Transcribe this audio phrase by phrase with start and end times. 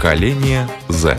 [0.00, 1.18] Поколение Z.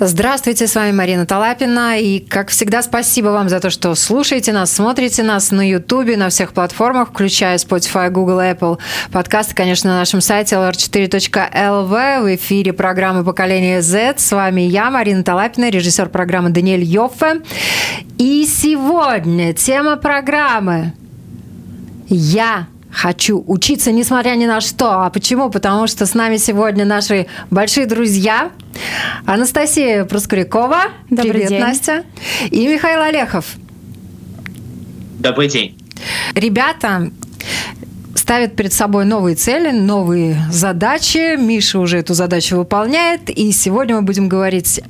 [0.00, 1.96] Здравствуйте, с вами Марина Талапина.
[2.00, 6.28] И, как всегда, спасибо вам за то, что слушаете нас, смотрите нас на YouTube, на
[6.30, 8.80] всех платформах, включая Spotify, Google, Apple.
[9.12, 12.22] Подкасты, конечно, на нашем сайте lr4.lv.
[12.22, 14.14] В эфире программы «Поколение Z».
[14.16, 17.42] С вами я, Марина Талапина, режиссер программы Даниэль Йоффе.
[18.18, 20.94] И сегодня тема программы
[22.08, 25.02] «Я хочу учиться, несмотря ни на что.
[25.02, 25.50] А почему?
[25.50, 28.50] Потому что с нами сегодня наши большие друзья.
[29.26, 30.84] Анастасия Проскурякова.
[31.10, 31.60] Добрый Привет, день.
[31.60, 32.04] Настя.
[32.50, 33.56] И Михаил Олехов.
[35.18, 35.76] Добрый день.
[36.34, 37.10] Ребята
[38.14, 41.36] ставят перед собой новые цели, новые задачи.
[41.36, 43.30] Миша уже эту задачу выполняет.
[43.30, 44.80] И сегодня мы будем говорить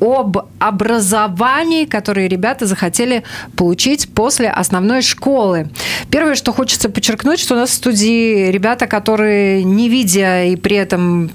[0.00, 3.22] об образовании, которое ребята захотели
[3.56, 5.70] получить после основной школы.
[6.10, 10.76] Первое, что хочется подчеркнуть, что у нас в студии ребята, которые, не видя и при
[10.76, 11.30] этом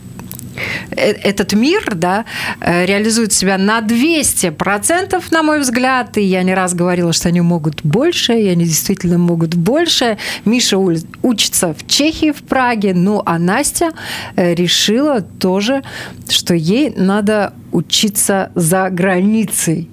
[0.95, 2.25] э- этот мир да,
[2.61, 6.17] э, реализует себя на 200%, на мой взгляд.
[6.17, 10.17] И я не раз говорила, что они могут больше, и они действительно могут больше.
[10.45, 10.77] Миша
[11.23, 13.91] учится в Чехии, в Праге, ну а Настя
[14.35, 15.83] э, решила тоже,
[16.29, 19.89] что ей надо учиться за границей.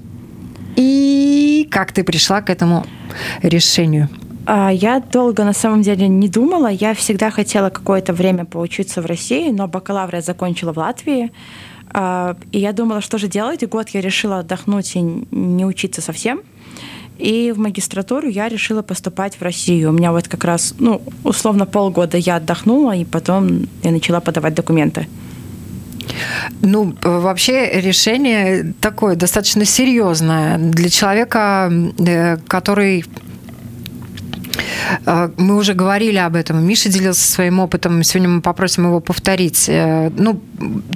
[0.77, 2.85] И как ты пришла к этому
[3.43, 4.09] решению?
[4.47, 6.69] А, Я долго на самом деле не думала.
[6.69, 11.31] Я всегда хотела какое-то время поучиться в России, но бакалавр я закончила в Латвии.
[11.93, 13.63] А, И я думала, что же делать.
[13.63, 16.41] И год я решила отдохнуть и не учиться совсем.
[17.19, 19.91] И в магистратуру я решила поступать в Россию.
[19.91, 24.55] У меня вот как раз, ну, условно полгода я отдохнула, и потом я начала подавать
[24.55, 25.07] документы.
[26.61, 33.05] Ну, вообще решение такое достаточно серьезное для человека, э, который
[35.07, 36.65] э, мы уже говорили об этом.
[36.65, 38.03] Миша делился своим опытом.
[38.03, 39.69] Сегодня мы попросим его повторить.
[39.69, 40.41] Э, Ну,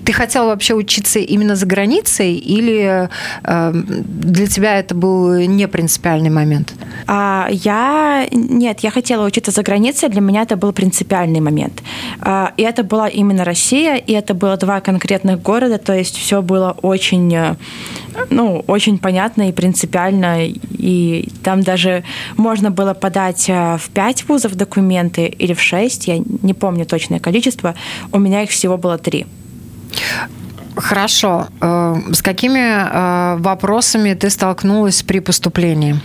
[0.05, 3.09] ты хотела вообще учиться именно за границей или
[3.45, 6.75] э, для тебя это был не принципиальный момент?
[7.07, 10.09] А, я нет, я хотела учиться за границей.
[10.09, 11.83] Для меня это был принципиальный момент.
[12.21, 15.79] А, и это была именно Россия, и это было два конкретных города.
[15.79, 17.57] То есть все было очень, э,
[18.31, 20.47] ну, очень понятно и принципиально.
[20.47, 22.05] И там даже
[22.37, 26.09] можно было подать э, в пять вузов документы или в шесть.
[26.09, 27.75] Я не помню точное количество.
[28.13, 29.27] У меня их всего было три.
[30.77, 31.47] Хорошо.
[31.61, 35.97] Э, С какими э, вопросами ты столкнулась при поступлении?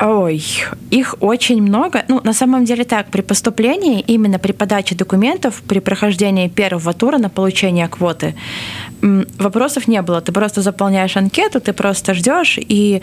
[0.00, 0.44] Ой,
[0.90, 2.04] их очень много.
[2.08, 7.18] Ну, на самом деле так, при поступлении, именно при подаче документов, при прохождении первого тура
[7.18, 8.34] на получение квоты,
[9.38, 10.20] вопросов не было.
[10.20, 13.02] Ты просто заполняешь анкету, ты просто ждешь, и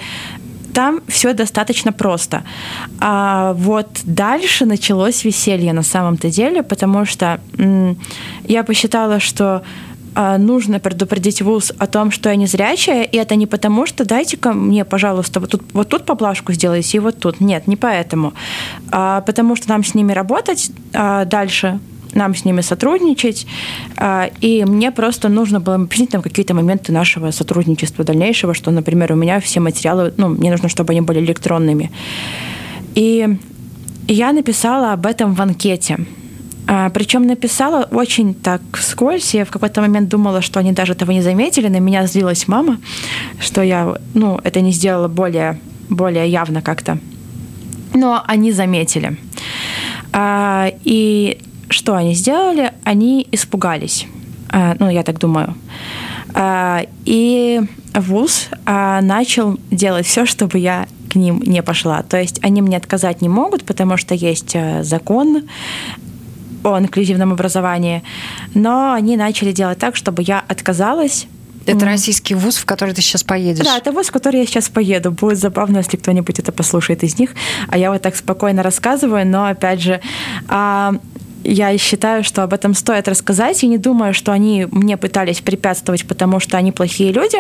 [0.74, 2.44] там все достаточно просто.
[3.00, 7.40] А вот дальше началось веселье на самом-то деле, потому что
[8.47, 9.62] я посчитала, что
[10.16, 14.86] нужно предупредить вуз о том, что я незрячая, и это не потому, что дайте-ка мне,
[14.86, 17.42] пожалуйста, вот тут, вот тут поблажку сделайте, и вот тут.
[17.42, 18.34] Нет, не поэтому.
[18.92, 21.80] А, потому что нам с ними работать а, дальше,
[22.14, 23.46] нам с ними сотрудничать,
[23.98, 29.12] а, и мне просто нужно было объяснить там какие-то моменты нашего сотрудничества дальнейшего, что, например,
[29.12, 31.92] у меня все материалы, ну, мне нужно, чтобы они были электронными.
[32.96, 33.38] И
[34.08, 35.98] я написала об этом в анкете.
[36.68, 39.34] А, причем написала очень так вскользь.
[39.34, 41.68] Я в какой-то момент думала, что они даже этого не заметили.
[41.68, 42.80] На меня злилась мама,
[43.40, 45.59] что я ну, это не сделала более,
[45.90, 46.98] более явно как-то.
[47.94, 49.18] Но они заметили.
[50.12, 51.40] А, и
[51.70, 52.72] что они сделали?
[52.84, 54.08] Они испугались.
[54.50, 55.56] А, ну, я так думаю.
[56.34, 57.62] А, и
[57.94, 62.02] ВУЗ а, начал делать все, чтобы я к ним не пошла.
[62.04, 65.44] То есть они мне отказать не могут, потому что есть а, закон
[66.66, 68.03] о инклюзивном образовании,
[68.53, 71.28] но они начали делать так, чтобы я отказалась.
[71.68, 73.66] Это российский вуз, в который ты сейчас поедешь.
[73.66, 75.12] Да, это вуз, в который я сейчас поеду.
[75.12, 77.31] Будет забавно, если кто-нибудь это послушает из них.
[77.69, 80.00] А я вот так спокойно рассказываю, но опять же,
[80.48, 80.94] а,
[81.44, 86.07] я считаю, что об этом стоит рассказать, и не думаю, что они мне пытались препятствовать,
[86.07, 87.39] потому что они плохие люди.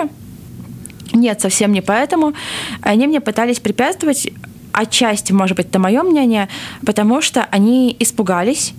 [1.13, 2.33] Нет, совсем не поэтому.
[2.81, 4.27] Они мне пытались препятствовать,
[4.71, 6.49] отчасти, может быть, это мое мнение,
[6.85, 8.73] потому что они испугались,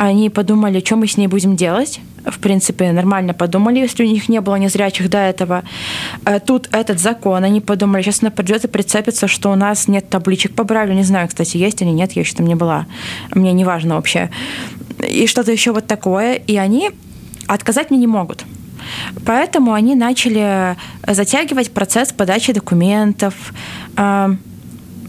[0.00, 2.00] они подумали, что мы с ней будем делать.
[2.24, 5.64] В принципе, нормально подумали, если у них не было незрячих до этого.
[6.24, 10.08] Э, Тут этот закон, они подумали, сейчас она придет и прицепится, что у нас нет
[10.08, 10.94] табличек по Брайлю.
[10.94, 12.86] Не знаю, кстати, есть или нет, я еще там не была.
[13.34, 14.30] Мне не важно вообще.
[15.08, 16.34] И что-то еще вот такое.
[16.34, 16.90] И они
[17.48, 18.44] отказать мне не могут.
[19.26, 23.34] Поэтому они начали затягивать процесс подачи документов.
[23.96, 24.28] Э,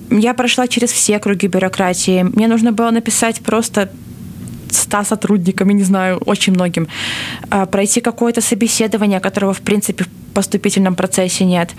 [0.10, 2.24] Я прошла через все круги бюрократии.
[2.24, 3.90] Мне нужно было написать просто
[4.72, 6.88] 100 сотрудникам, я не знаю, очень многим,
[7.50, 11.72] а, пройти какое-то собеседование, которого, в принципе, в поступительном процессе нет.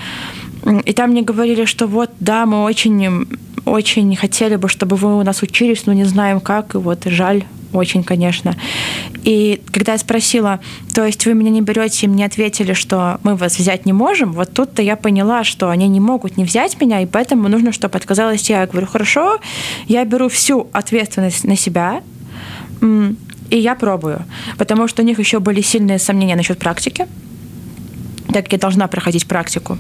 [0.85, 3.27] И там мне говорили, что вот, да, мы очень,
[3.65, 7.45] очень хотели бы, чтобы вы у нас учились, но не знаем как, и вот жаль,
[7.73, 8.57] очень, конечно.
[9.23, 10.61] И когда я спросила,
[10.95, 14.33] то есть вы меня не берете, и мне ответили, что мы вас взять не можем,
[14.33, 17.97] вот тут-то я поняла, что они не могут не взять меня, и поэтому нужно, чтобы
[17.97, 18.61] отказалась я.
[18.61, 19.39] Я говорю, хорошо,
[19.87, 22.03] я беру всю ответственность на себя,
[22.81, 24.25] и я пробую,
[24.59, 27.07] потому что у них еще были сильные сомнения насчет практики
[28.33, 29.79] так как я должна проходить практику.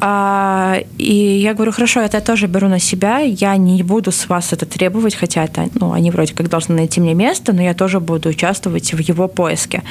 [0.00, 4.28] А, и я говорю, хорошо, это я тоже беру на себя, я не буду с
[4.28, 7.74] вас это требовать, хотя это, ну, они вроде как должны найти мне место, но я
[7.74, 9.82] тоже буду участвовать в его поиске.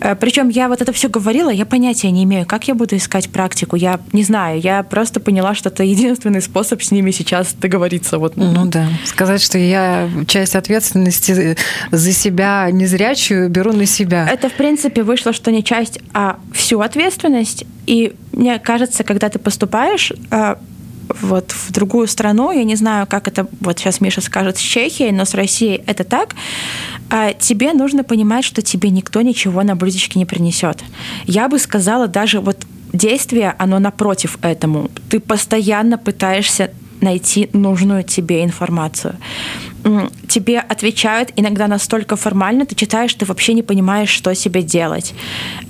[0.00, 3.28] Э, Причем я вот это все говорила, я понятия не имею, как я буду искать
[3.30, 8.18] практику, я не знаю, я просто поняла, что это единственный способ с ними сейчас договориться.
[8.18, 8.36] Вот.
[8.36, 11.56] Ну да, сказать, что я часть ответственности
[11.90, 14.28] за себя незрячую беру на себя.
[14.30, 17.64] Это, в принципе, вышло, что не часть, а всю ответственность ответственность.
[17.86, 20.56] И мне кажется, когда ты поступаешь э,
[21.22, 25.12] вот в другую страну, я не знаю, как это вот сейчас Миша скажет с Чехией,
[25.12, 26.34] но с Россией это так,
[27.10, 30.82] а тебе нужно понимать, что тебе никто ничего на блюдечке не принесет.
[31.26, 34.90] Я бы сказала даже вот действие, оно напротив этому.
[35.08, 36.70] Ты постоянно пытаешься
[37.00, 39.16] найти нужную тебе информацию.
[40.28, 45.14] Тебе отвечают иногда настолько формально, ты читаешь, ты вообще не понимаешь, что себе делать.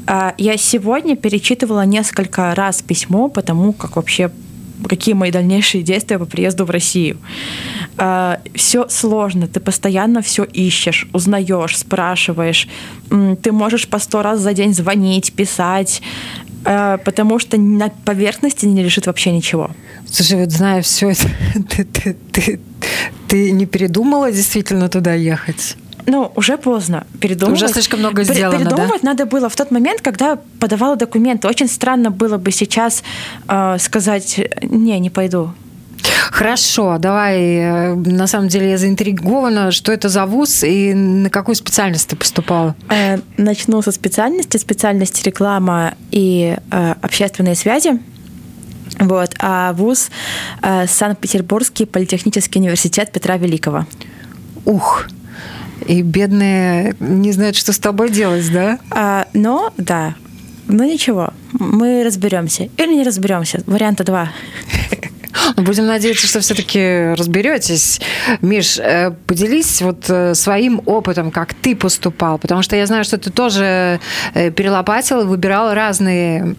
[0.07, 4.31] А, я сегодня перечитывала несколько раз письмо, потому как вообще
[4.89, 7.19] какие мои дальнейшие действия по приезду в Россию.
[7.97, 12.69] А, все сложно, ты постоянно все ищешь, узнаешь, спрашиваешь.
[13.43, 16.03] Ты можешь по сто раз за день звонить, писать,
[16.65, 19.71] а, потому что на поверхности не лежит вообще ничего.
[20.11, 21.29] Слушай, вот зная все это,
[21.69, 22.61] ты, ты, ты,
[23.29, 25.77] ты не передумала действительно туда ехать?
[26.07, 27.63] Ну, уже поздно передумывать.
[27.63, 29.11] Уже слишком много сделано, Передумывать да?
[29.11, 31.49] надо было в тот момент, когда подавала документы.
[31.49, 33.03] Очень странно было бы сейчас
[33.49, 35.53] э, сказать, не, не пойду.
[36.31, 37.41] Хорошо, давай.
[37.41, 42.17] Э, на самом деле я заинтригована, что это за вуз и на какую специальность ты
[42.17, 42.77] поступала?
[42.89, 44.59] Э, начну со специальности.
[44.59, 47.99] Специальность реклама и э, общественные связи.
[49.01, 49.35] Вот.
[49.41, 50.11] А вуз
[50.63, 53.87] э, Санкт-Петербургский политехнический университет Петра Великого.
[54.65, 55.07] Ух,
[55.87, 58.79] и бедные не знают, что с тобой делать, да?
[58.91, 60.15] А, но, да.
[60.69, 62.69] Ну ничего, мы разберемся.
[62.77, 63.63] Или не разберемся.
[63.67, 64.33] Варианта два.
[65.57, 68.01] Будем надеяться, что все-таки разберетесь.
[68.41, 73.19] Миш, э, поделись вот э, своим опытом, как ты поступал, потому что я знаю, что
[73.19, 74.01] ты тоже
[74.35, 76.57] э, перелопатил и выбирал разные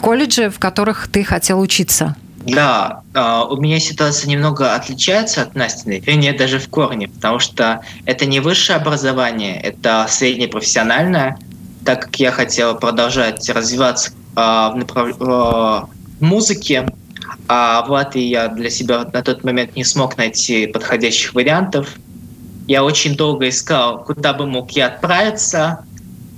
[0.00, 2.16] колледжи, в которых ты хотел учиться.
[2.44, 7.82] Да, а, у меня ситуация немного отличается от Настиной, вернее, даже в корне, потому что
[8.06, 11.38] это не высшее образование, это среднее профессиональное,
[11.84, 15.16] так как я хотел продолжать развиваться а, в, направ...
[15.18, 15.88] в
[16.20, 16.88] музыке,
[17.48, 21.96] а в Латвии я для себя на тот момент не смог найти подходящих вариантов.
[22.66, 25.84] Я очень долго искал, куда бы мог я отправиться,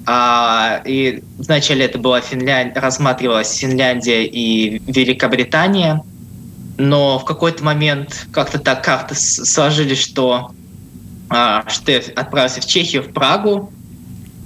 [0.06, 6.02] а, и вначале это была Финляндия, рассматривалась Финляндия и Великобритания,
[6.78, 10.52] но в какой-то момент как-то так карты сложились, что,
[11.28, 13.72] а, что я отправился в Чехию, в Прагу.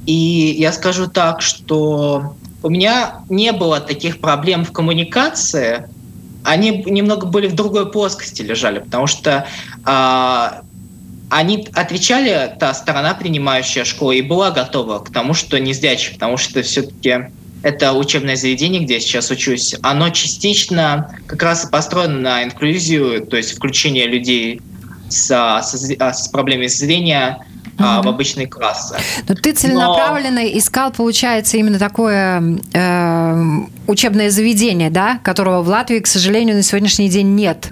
[0.07, 5.89] И я скажу так, что у меня не было таких проблем в коммуникации,
[6.45, 9.47] они немного были в другой плоскости лежали, потому что
[9.85, 10.63] а,
[11.31, 16.37] они отвечали, та сторона, принимающая школу, и была готова к тому, что не сдячь, потому
[16.37, 17.27] что все-таки
[17.63, 23.37] это учебное заведение, где я сейчас учусь, оно частично как раз построено на инклюзию, то
[23.37, 24.61] есть включение людей
[25.09, 25.31] с,
[25.63, 27.39] с, с проблемой зрения
[27.79, 28.03] mm-hmm.
[28.03, 28.97] в обычные классы.
[29.27, 30.59] Но ты целенаправленно Но...
[30.59, 33.45] искал, получается, именно такое э,
[33.87, 37.71] учебное заведение, да, которого в Латвии, к сожалению, на сегодняшний день нет.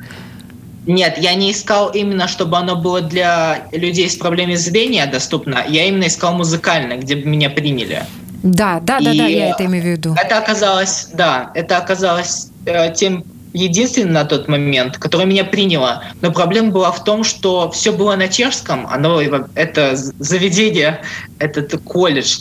[0.87, 5.65] Нет, я не искал именно, чтобы оно было для людей с проблемой зрения доступно.
[5.69, 8.05] Я именно искал музыкальное, где бы меня приняли.
[8.43, 10.15] Да, да, да, да, я это имею в виду.
[10.21, 16.03] Это оказалось, да, это оказалось э, тем единственным на тот момент, которое меня приняло.
[16.21, 19.21] Но проблема была в том, что все было на чешском, оно
[19.55, 21.03] это заведение,
[21.39, 22.41] этот колледж,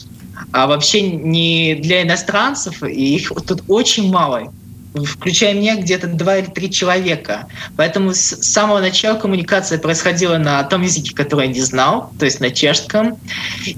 [0.52, 4.52] а вообще не для иностранцев, и их тут очень мало
[4.94, 7.48] включая меня, где-то два или три человека.
[7.78, 12.40] Поэтому с самого начала коммуникация происходила на том языке, который я не знал, то есть
[12.40, 13.18] на чешском.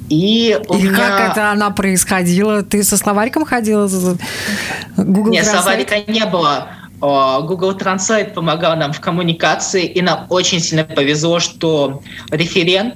[0.09, 0.97] И, у и меня...
[0.97, 2.63] как это она происходила?
[2.63, 3.87] Ты со словариком ходила?
[4.97, 6.67] Google Нет, словарика не было.
[7.03, 12.95] Google Translate помогал нам в коммуникации, и нам очень сильно повезло, что референт,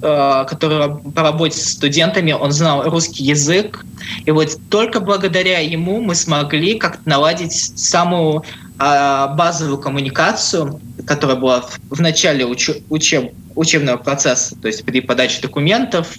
[0.00, 3.84] который по работе с студентами, он знал русский язык,
[4.24, 8.42] и вот только благодаря ему мы смогли как-то наладить самую
[8.78, 16.16] базовую коммуникацию, которая была в начале учеб учебного процесса, то есть при подаче документов,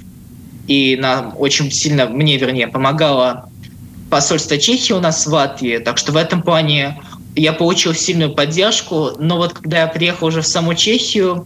[0.68, 3.50] и нам очень сильно, мне вернее, помогало
[4.12, 7.02] посольство Чехии у нас в Латвии, так что в этом плане
[7.36, 11.46] я получил сильную поддержку, но вот когда я приехал уже в саму Чехию,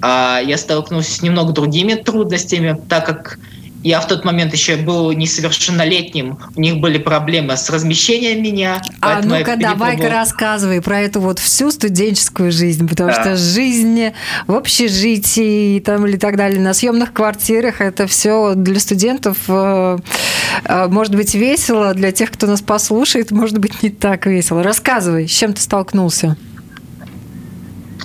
[0.00, 3.38] а, я столкнулся с немного другими трудностями, так как
[3.82, 8.82] я в тот момент еще был несовершеннолетним, у них были проблемы с размещением меня.
[9.00, 13.20] А ну-ка, давай-ка рассказывай про эту вот всю студенческую жизнь, потому да.
[13.20, 14.12] что жизнь
[14.46, 19.98] в общежитии там, или так далее, на съемных квартирах, это все для студентов э,
[20.64, 24.62] э, может быть весело, для тех, кто нас послушает, может быть не так весело.
[24.62, 26.36] Рассказывай, с чем ты столкнулся?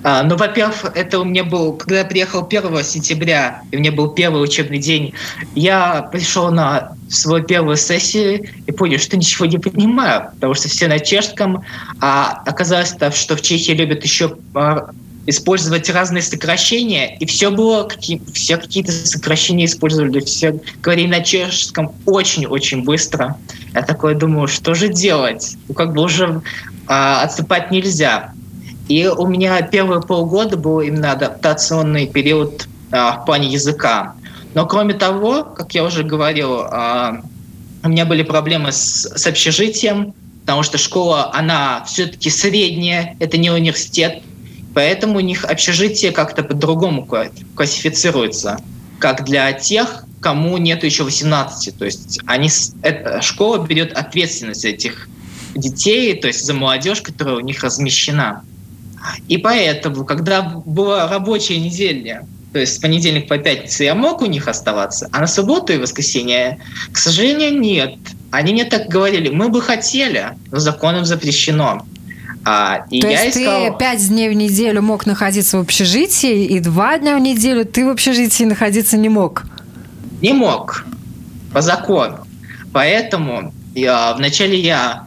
[0.04, 3.92] А, ну, во-первых, это у меня был, когда я приехал 1 сентября, и у меня
[3.92, 5.14] был первый учебный день,
[5.56, 10.88] я пришел на свою первую сессию и понял, что ничего не понимаю, потому что все
[10.88, 11.64] на чешском,
[12.02, 14.90] а оказалось, что в Чехии любят еще а,
[15.28, 21.94] использовать разные сокращения, и все было, какие, все какие-то сокращения использовали, все говорили на чешском
[22.06, 23.38] очень-очень быстро.
[23.74, 25.58] Я такой думаю, что же делать?
[25.68, 26.42] Ну, как бы уже
[26.88, 28.34] а, отступать нельзя.
[28.88, 34.16] И у меня первые полгода был именно адаптационный период а, в плане языка.
[34.54, 37.22] Но кроме того, как я уже говорил, а,
[37.84, 43.52] у меня были проблемы с, с общежитием, потому что школа, она все-таки средняя, это не
[43.52, 44.24] университет,
[44.74, 47.08] поэтому у них общежитие как-то по-другому
[47.56, 48.58] классифицируется,
[49.00, 51.78] как для тех, кому нет еще 18.
[51.78, 52.50] То есть они,
[52.82, 55.10] эта школа берет ответственность этих
[55.56, 58.44] детей, то есть за молодежь, которая у них размещена.
[59.28, 64.26] И поэтому, когда была рабочая неделя, то есть с понедельника по пятницу я мог у
[64.26, 66.60] них оставаться, а на субботу и воскресенье,
[66.92, 67.96] к сожалению, нет.
[68.32, 71.86] Они мне так говорили, мы бы хотели, но законом запрещено.
[72.46, 73.74] А, и То я есть искал...
[73.74, 77.86] ты пять дней в неделю мог находиться в общежитии, и два дня в неделю ты
[77.86, 79.44] в общежитии находиться не мог?
[80.22, 80.86] Не мог,
[81.54, 82.26] по закону.
[82.72, 85.06] Поэтому я, вначале я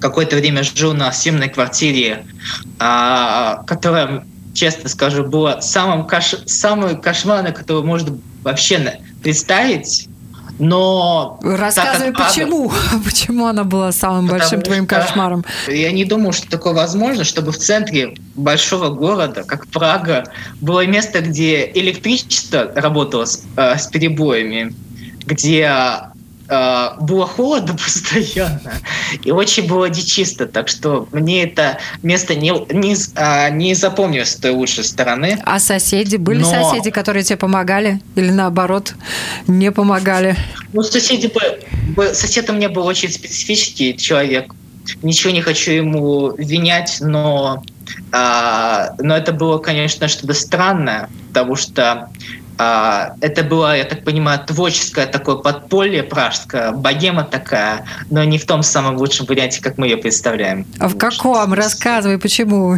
[0.00, 2.24] какое-то время жил на съемной квартире,
[2.78, 6.34] а, которая, честно скажу, была самым кош...
[6.46, 10.08] самой кошмарной, которую можно вообще представить.
[10.58, 15.44] Но рассказывай, почему, Ада, почему она была самым большим твоим кошмаром?
[15.68, 20.24] Я не думаю, что такое возможно, чтобы в центре большого города, как Прага,
[20.60, 24.74] было место, где электричество работало с, э, с перебоями,
[25.26, 25.70] где
[26.48, 28.72] было холодно постоянно
[29.24, 34.36] и очень было нечисто, так что мне это место не, не, э, не запомнилось с
[34.36, 35.38] той лучшей стороны.
[35.44, 36.16] А соседи?
[36.16, 36.50] Были Но...
[36.50, 38.00] соседи, которые тебе помогали?
[38.14, 38.94] Или наоборот,
[39.46, 40.36] не помогали?
[40.72, 41.32] Ну, соседи.
[42.12, 44.52] Сосед у меня был очень специфический человек.
[45.02, 47.64] Ничего не хочу ему винять, но,
[48.12, 52.10] а, но это было, конечно, что-то странное, потому что а,
[52.58, 58.62] это было, я так понимаю, творческое такое подполье пражское, богема такая, но не в том
[58.62, 60.66] самом лучшем варианте, как мы ее представляем.
[60.78, 61.52] А в каком?
[61.52, 62.76] Рассказывай, почему?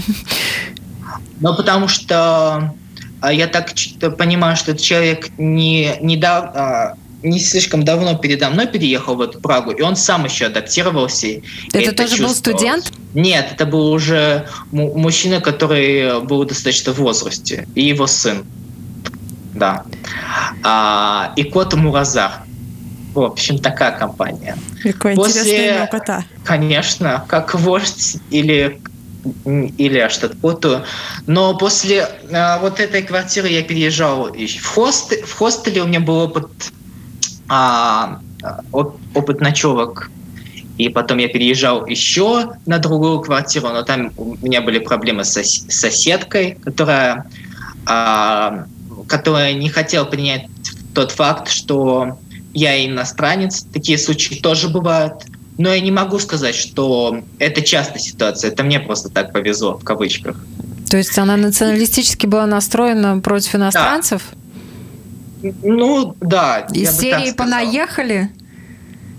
[1.40, 2.74] Ну, потому что
[3.20, 3.70] а, я так
[4.16, 9.70] понимаю, что человек не, не, дав, не слишком давно передо мной переехал в эту Прагу,
[9.70, 11.28] и он сам еще адаптировался.
[11.68, 12.92] Это, это тоже был студент?
[13.14, 18.44] Нет, это был уже мужчина, который был достаточно в возрасте, и его сын
[19.58, 19.84] да.
[20.62, 22.32] А, и кот Муразар.
[23.14, 24.56] В общем, такая компания.
[24.82, 26.24] Какое После, интересное имя кота.
[26.44, 28.80] Конечно, как вождь или
[29.76, 30.84] или что-то путаю.
[31.26, 36.18] Но после а, вот этой квартиры я переезжал в, хост, в хостеле, у меня был
[36.18, 36.72] опыт,
[37.48, 38.20] а,
[38.72, 40.10] опыт ночевок.
[40.78, 45.42] И потом я переезжал еще на другую квартиру, но там у меня были проблемы с
[45.68, 47.26] соседкой, которая
[47.84, 48.66] а,
[49.08, 50.46] которая не хотела принять
[50.94, 52.18] тот факт, что
[52.54, 53.64] я иностранец.
[53.72, 55.24] Такие случаи тоже бывают.
[55.56, 58.52] Но я не могу сказать, что это частая ситуация.
[58.52, 60.36] Это мне просто так повезло, в кавычках.
[60.88, 64.22] То есть она националистически была настроена против иностранцев?
[65.42, 65.50] Да.
[65.62, 66.66] Ну, да.
[66.72, 68.30] Из серии «Понаехали»?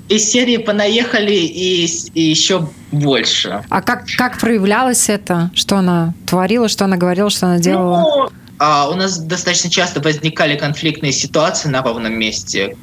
[0.07, 3.63] Из серии «Понаехали» и, и еще больше.
[3.69, 5.51] А как, как проявлялось это?
[5.53, 8.01] Что она творила, что она говорила, что она делала?
[8.01, 12.77] Ну, а у нас достаточно часто возникали конфликтные ситуации на ровном месте,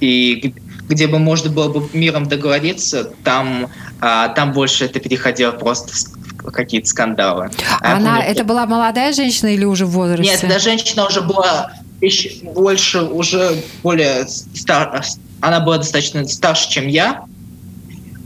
[0.00, 0.52] и
[0.88, 3.68] где бы можно было бы миром договориться, там
[4.00, 5.92] а, там больше это переходило просто
[6.38, 7.50] в какие-то скандалы.
[7.80, 10.30] А Она, помню, это была молодая женщина или уже в возрасте?
[10.30, 15.02] Нет, эта женщина уже была еще больше, уже более стар,
[15.40, 17.24] она была достаточно старше, чем я.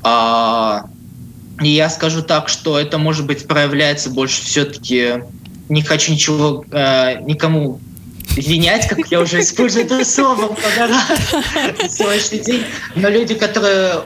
[0.03, 0.87] А,
[1.61, 5.23] и я скажу так, что это, может быть, проявляется больше все-таки...
[5.71, 7.81] Не хочу ничего э, никому
[8.37, 12.65] винять, как я уже использую это слово много раз сегодняшний день.
[12.95, 14.03] Но люди, которые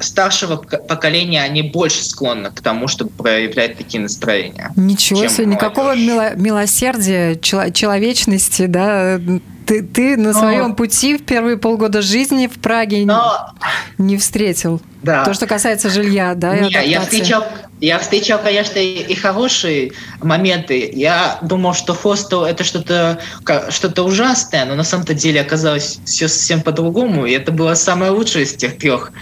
[0.00, 4.72] старшего поколения, они больше склонны к тому, чтобы проявлять такие настроения.
[4.76, 9.18] Ничего себе, никакого милосердия, человечности, да,
[9.66, 10.38] ты, ты на Но...
[10.38, 13.52] своем пути в первые полгода жизни в Праге Но...
[13.98, 14.80] не встретил.
[15.06, 15.24] Да.
[15.24, 16.58] То, что касается жилья, да?
[16.58, 17.46] Не, я встречал,
[17.80, 20.90] я встречал, конечно, и хорошие моменты.
[20.92, 23.20] Я думал, что хостел это что-то
[23.68, 27.24] что ужасное, но на самом-то деле оказалось все совсем по-другому.
[27.24, 29.12] И это было самое лучшее из тех трех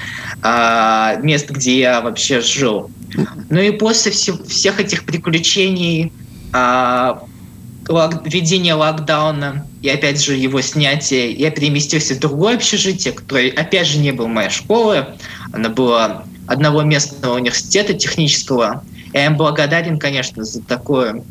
[0.43, 2.91] а, мест, где я вообще жил.
[3.51, 6.13] Ну и после всех, всех этих приключений
[6.55, 7.25] а,
[7.89, 13.99] введение локдауна и опять же его снятие, я переместился в другое общежитие, которое опять же
[13.99, 15.07] не было моей школы,
[15.53, 18.85] она была одного местного университета технического.
[19.13, 21.23] Я им благодарен, конечно, за такое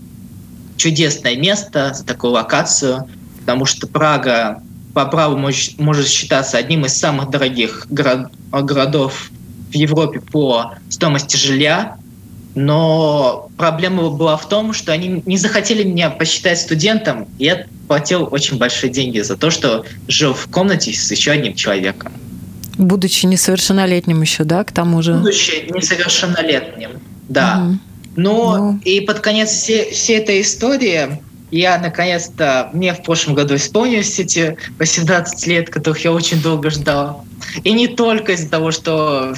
[0.77, 3.07] чудесное место, за такую локацию,
[3.39, 4.62] потому что Прага
[4.93, 9.31] по праву может, может считаться одним из самых дорогих город, городов
[9.72, 11.98] в Европе по стоимости жилья
[12.55, 18.27] но проблема была в том, что они не захотели меня посчитать студентом, и я платил
[18.31, 22.13] очень большие деньги за то, что жил в комнате с еще одним человеком.
[22.77, 25.13] Будучи несовершеннолетним еще, да, к тому же?
[25.15, 26.91] Будучи несовершеннолетним,
[27.29, 27.65] да.
[27.65, 27.77] Угу.
[28.15, 28.79] Но ну...
[28.83, 31.19] и под конец всей, всей этой истории
[31.51, 37.25] я наконец-то, мне в прошлом году исполнились эти 18 лет, которых я очень долго ждал.
[37.63, 39.36] И не только из-за того, что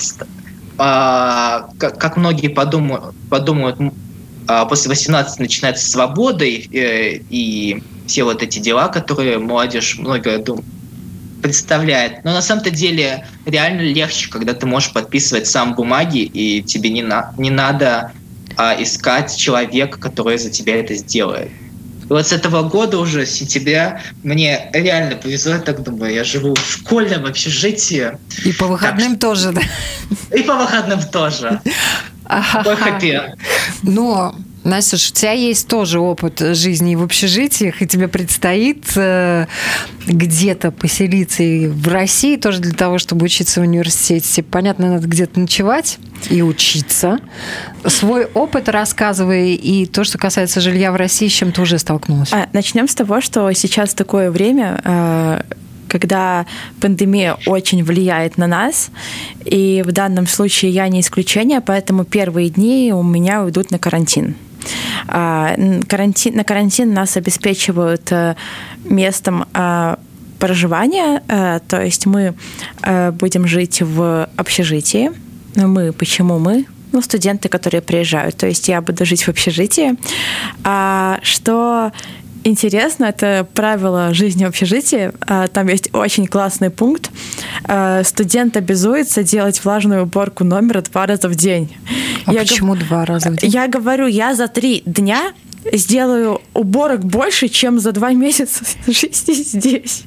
[0.78, 3.78] а, как, как многие подумают, подумают
[4.48, 10.38] а, после 18 начинается свобода и, э, и все вот эти дела, которые молодежь много
[10.38, 10.64] дум,
[11.42, 12.24] представляет.
[12.24, 17.04] Но на самом-то деле реально легче, когда ты можешь подписывать сам бумаги, и тебе не,
[17.04, 18.12] на, не надо
[18.58, 21.52] а, искать человека, который за тебя это сделает.
[22.06, 26.24] И вот с этого года уже, с сентября, мне реально повезло, я так думаю, я
[26.24, 28.12] живу в школьном общежитии.
[28.44, 29.62] И по выходным так, тоже, да?
[30.36, 31.60] И по выходным тоже.
[32.28, 32.76] Какой
[33.82, 39.46] Но Настя, у тебя есть тоже опыт жизни в общежитиях, и тебе предстоит э,
[40.08, 44.42] где-то поселиться и в России тоже для того, чтобы учиться в университете.
[44.42, 46.00] Понятно, надо где-то ночевать
[46.32, 47.20] и учиться.
[47.86, 52.34] Свой опыт рассказывай, и то, что касается жилья в России, с чем ты уже столкнулась.
[52.34, 55.42] А, начнем с того, что сейчас такое время, э,
[55.88, 56.48] когда
[56.82, 58.90] пандемия очень влияет на нас,
[59.46, 64.36] и в данном случае я не исключение, поэтому первые дни у меня уйдут на карантин.
[65.08, 65.56] А,
[65.88, 68.36] карантин, на карантин нас обеспечивают э,
[68.84, 70.00] местом а,
[70.40, 72.36] проживания, э, то есть мы
[72.84, 75.12] э, будем жить в общежитии.
[75.56, 76.66] Мы, почему мы?
[76.92, 78.38] Ну, студенты, которые приезжают.
[78.38, 79.96] То есть я буду жить в общежитии.
[80.64, 81.92] А, что
[82.46, 85.12] интересно, это правило жизни в общежитии.
[85.22, 87.12] А, там есть очень классный пункт.
[87.66, 91.76] А, студент обязуется делать влажную уборку номера два раза в день.
[92.26, 92.80] А я почему г...
[92.80, 93.50] два раза в день?
[93.50, 95.34] Я говорю, я за три дня
[95.72, 100.04] сделаю уборок больше, чем за два месяца жизни здесь.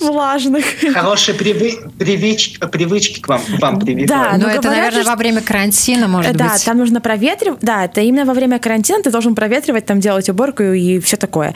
[0.00, 0.64] Влажных.
[0.92, 1.78] Хорошие привы...
[1.98, 2.58] привыч...
[2.70, 4.08] привычки к вам, вам прививают.
[4.08, 6.52] Да, но, но это, наверное, во время карантина, может да, быть.
[6.58, 7.60] Да, там нужно проветривать.
[7.60, 11.54] Да, это именно во время карантина ты должен проветривать, там делать уборку и все такое.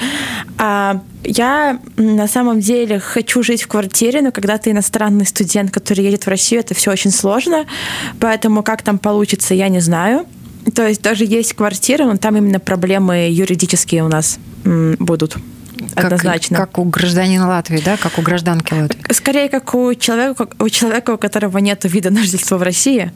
[0.58, 6.04] А я на самом деле хочу жить в квартире, но когда ты иностранный студент, который
[6.04, 7.66] едет в Россию, это все очень сложно.
[8.20, 10.26] Поэтому как там получится, я не знаю.
[10.74, 15.36] То есть даже есть квартира, но там именно проблемы юридические у нас будут.
[15.94, 16.56] Однозначно.
[16.58, 19.12] Как, как у гражданина Латвии, да, как у гражданки Латвии.
[19.12, 23.12] Скорее, как у человека, у человека, у которого нет вида на жительство в России.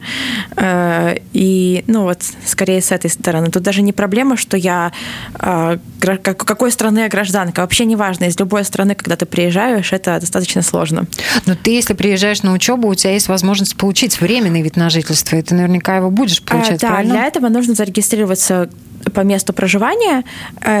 [0.55, 3.49] Э, и, ну вот, скорее с этой стороны.
[3.49, 4.91] Тут даже не проблема, что я
[5.39, 7.61] э, какой страны я гражданка.
[7.61, 8.25] Вообще не важно.
[8.25, 11.05] Из любой страны, когда ты приезжаешь, это достаточно сложно.
[11.45, 15.35] Но ты, если приезжаешь на учебу, у тебя есть возможность получить временный вид на жительство,
[15.35, 17.13] и ты наверняка его будешь получать, а, да, правильно?
[17.13, 18.69] для этого нужно зарегистрироваться
[19.13, 20.23] по месту проживания.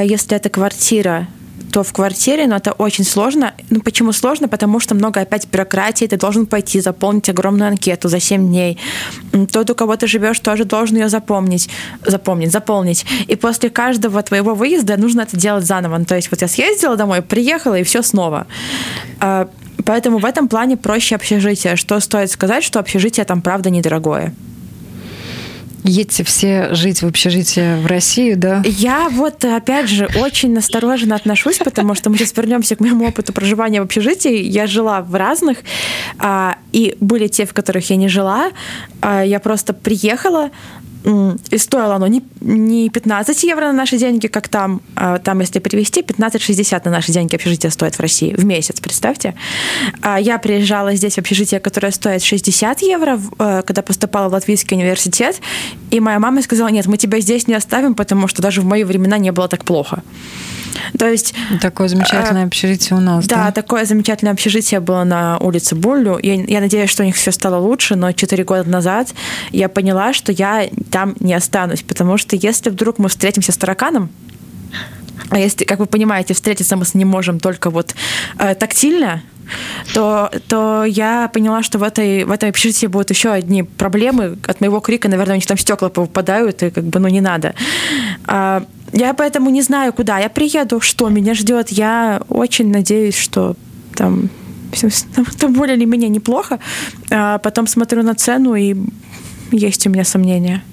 [0.03, 1.27] Если это квартира,
[1.71, 3.53] то в квартире, но это очень сложно.
[3.69, 4.47] Ну, почему сложно?
[4.47, 8.77] Потому что много опять бюрократии, ты должен пойти заполнить огромную анкету за 7 дней.
[9.51, 11.69] Тот, у кого ты живешь, тоже должен ее запомнить,
[12.05, 13.05] запомнить, заполнить.
[13.27, 15.97] И после каждого твоего выезда нужно это делать заново.
[15.97, 18.47] Ну, то есть вот я съездила домой, приехала, и все снова.
[19.19, 19.47] А,
[19.83, 21.75] Поэтому в этом плане проще общежитие.
[21.75, 24.33] Что стоит сказать, что общежитие там правда недорогое
[25.83, 28.61] едете все жить в общежитии в Россию, да?
[28.65, 33.33] Я вот, опять же, очень настороженно отношусь, потому что мы сейчас вернемся к моему опыту
[33.33, 34.41] проживания в общежитии.
[34.43, 35.59] Я жила в разных,
[36.17, 38.51] а, и были те, в которых я не жила.
[39.01, 40.51] А, я просто приехала,
[41.03, 44.81] и стоило оно не, не 15 евро на наши деньги, как там.
[44.95, 49.33] А там, если перевести, 15-60 на наши деньги общежитие стоит в России в месяц, представьте.
[50.01, 54.77] А я приезжала здесь в общежитие, которое стоит 60 евро, э, когда поступала в Латвийский
[54.77, 55.41] университет,
[55.89, 58.83] и моя мама сказала, нет, мы тебя здесь не оставим, потому что даже в мои
[58.83, 60.03] времена не было так плохо.
[60.97, 61.33] То есть...
[61.61, 63.45] Такое замечательное а, общежитие у нас, да?
[63.45, 66.19] Да, такое замечательное общежитие было на улице Буллю.
[66.21, 69.13] Я, я надеюсь, что у них все стало лучше, но 4 года назад
[69.51, 74.09] я поняла, что я там не останусь, потому что если вдруг мы встретимся с тараканом,
[75.29, 77.95] а если, как вы понимаете, встретиться мы с ним можем только вот
[78.37, 79.21] э, тактильно,
[79.93, 84.37] то, то я поняла, что в этой, в этой общежитии будут еще одни проблемы.
[84.47, 87.53] От моего крика, наверное, у них там стекла повыпадают, и как бы, ну, не надо.
[88.25, 91.69] А, я поэтому не знаю, куда я приеду, что меня ждет.
[91.69, 93.55] Я очень надеюсь, что
[93.95, 94.29] там
[95.39, 96.59] там более или менее неплохо.
[97.09, 98.75] А потом смотрю на цену, и
[99.51, 100.63] есть у меня сомнения.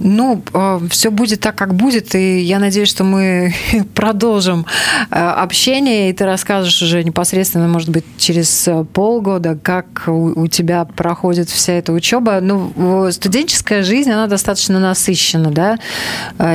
[0.00, 3.54] Ну, э, все будет так, как будет, и я надеюсь, что мы
[3.94, 4.66] продолжим
[5.10, 10.84] э, общение, и ты расскажешь уже непосредственно, может быть, через э, полгода, как у тебя
[10.84, 12.40] проходит вся эта учеба.
[12.40, 15.78] Ну, студенческая жизнь, она достаточно насыщена, да,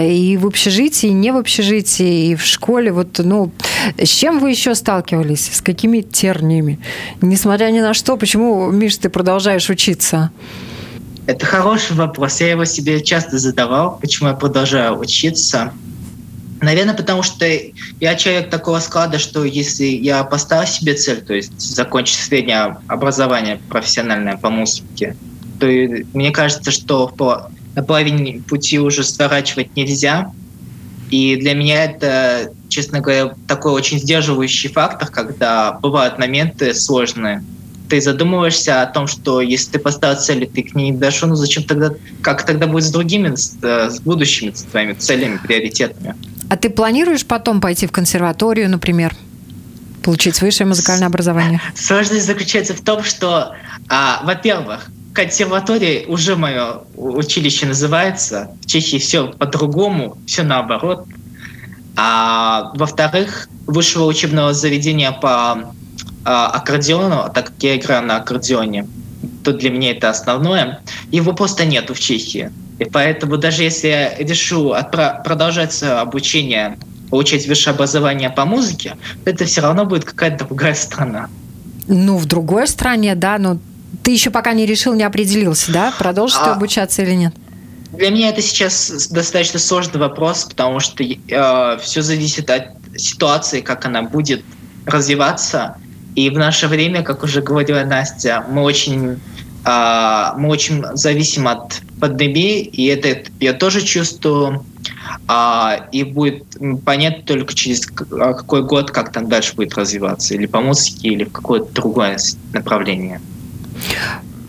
[0.02, 2.92] и в общежитии, и не в общежитии, и в школе.
[2.92, 3.52] Вот, ну,
[3.98, 5.50] с чем вы еще сталкивались?
[5.54, 6.80] С какими терниями?
[7.22, 10.32] Несмотря ни на что, почему, Миш, ты продолжаешь учиться?
[11.26, 12.42] Это хороший вопрос.
[12.42, 15.72] Я его себе часто задавал, почему я продолжаю учиться.
[16.62, 17.46] Наверное, потому что
[18.00, 23.60] я человек такого склада, что если я поставил себе цель, то есть закончить среднее образование
[23.70, 25.16] профессиональное по музыке,
[25.60, 27.14] то мне кажется, что
[27.76, 30.32] на половине пути уже сворачивать нельзя.
[31.10, 37.44] И для меня это, честно говоря, такой очень сдерживающий фактор, когда бывают моменты сложные,
[37.94, 41.36] ты задумываешься о том, что если ты поставил цели, ты к ней не дошел, ну
[41.36, 41.92] зачем тогда,
[42.24, 46.16] как тогда будет с другими, с, э, с будущими с твоими целями, приоритетами?
[46.50, 49.16] А ты планируешь потом пойти в консерваторию, например?
[50.02, 51.62] Получить высшее музыкальное образование?
[51.76, 53.54] Сложность заключается в том, что,
[53.90, 58.58] а, во-первых, консерватория уже мое училище называется.
[58.64, 61.06] В Чехии все по-другому, все наоборот.
[61.96, 65.76] А во-вторых, высшего учебного заведения по
[66.24, 68.88] аккордеону, так как я играю на аккордеоне,
[69.44, 70.82] то для меня это основное.
[71.12, 72.52] Его просто нету в Чехии.
[72.80, 76.78] И поэтому даже если я решу продолжать обучение,
[77.10, 81.30] получать высшее образование по музыке, это все равно будет какая-то другая страна.
[81.88, 83.58] Ну, в другой стране, да, но
[84.02, 87.34] ты еще пока не решил, не определился, да, продолжишь а, ты обучаться или нет?
[87.92, 93.86] Для меня это сейчас достаточно сложный вопрос, потому что э, все зависит от ситуации, как
[93.86, 94.44] она будет
[94.86, 95.78] развиваться.
[96.16, 99.20] И в наше время, как уже говорила Настя, мы очень,
[99.66, 104.66] э, мы очень зависим от пандемии, и это я тоже чувствую.
[105.28, 106.44] А, и будет
[106.86, 111.24] понятно только через а, какой год, как там дальше будет развиваться, или по музыке, или
[111.24, 112.18] в какое-то другое
[112.52, 113.22] направление.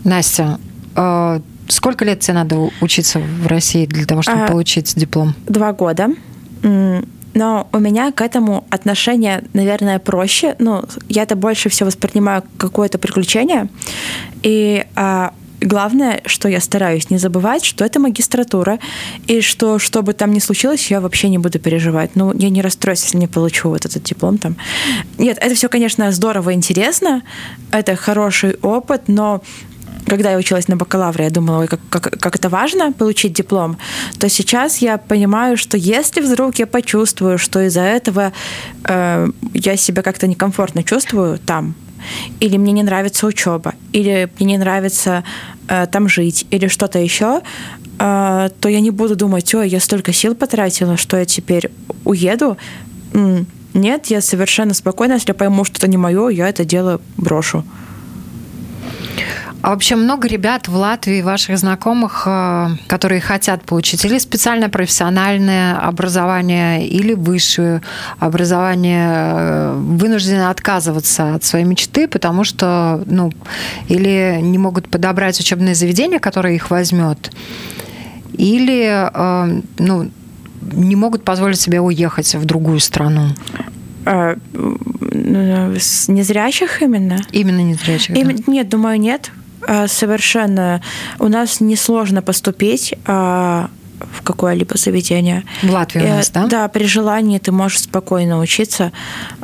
[0.03, 0.59] Настя,
[0.95, 5.33] э, сколько лет тебе надо учиться в России для того, чтобы а, получить диплом?
[5.47, 6.09] Два года.
[7.35, 10.55] Но у меня к этому отношение, наверное, проще.
[10.57, 13.69] Ну, я это больше всего воспринимаю как какое-то приключение.
[14.43, 18.79] И а, главное, что я стараюсь не забывать, что это магистратура,
[19.27, 22.15] и что, что бы там ни случилось, я вообще не буду переживать.
[22.15, 24.55] Ну, я не расстроюсь, если не получу вот этот диплом там.
[25.17, 27.21] Нет, это все, конечно, здорово интересно,
[27.71, 29.41] это хороший опыт, но
[30.07, 33.77] когда я училась на бакалавре, я думала, ой, как, как, как это важно получить диплом,
[34.19, 38.31] то сейчас я понимаю, что если вдруг я почувствую, что из-за этого
[38.83, 41.75] э, я себя как-то некомфортно чувствую там,
[42.39, 45.23] или мне не нравится учеба, или мне не нравится
[45.67, 47.41] э, там жить, или что-то еще,
[47.99, 51.71] э, то я не буду думать, ой, я столько сил потратила, что я теперь
[52.03, 52.57] уеду.
[53.73, 57.63] Нет, я совершенно спокойно, если я пойму, что это не мое, я это дело брошу.
[59.61, 65.77] А вообще много ребят в Латвии, ваших знакомых, э, которые хотят получить или специальное профессиональное
[65.79, 67.81] образование, или высшее
[68.19, 73.31] образование, э, вынуждены отказываться от своей мечты, потому что, ну,
[73.87, 77.31] или не могут подобрать учебное заведение, которое их возьмет,
[78.33, 80.11] или, э, ну,
[80.61, 83.29] не могут позволить себе уехать в другую страну.
[86.07, 87.17] Незрячих именно?
[87.31, 88.35] Именно незрячих, Им...
[88.35, 88.43] да.
[88.47, 89.31] Нет, думаю, нет.
[89.67, 90.81] А, совершенно.
[91.19, 95.43] У нас несложно поступить а, в какое-либо заведение.
[95.61, 96.47] В Латвии у нас, да?
[96.47, 98.91] Да, при желании ты можешь спокойно учиться.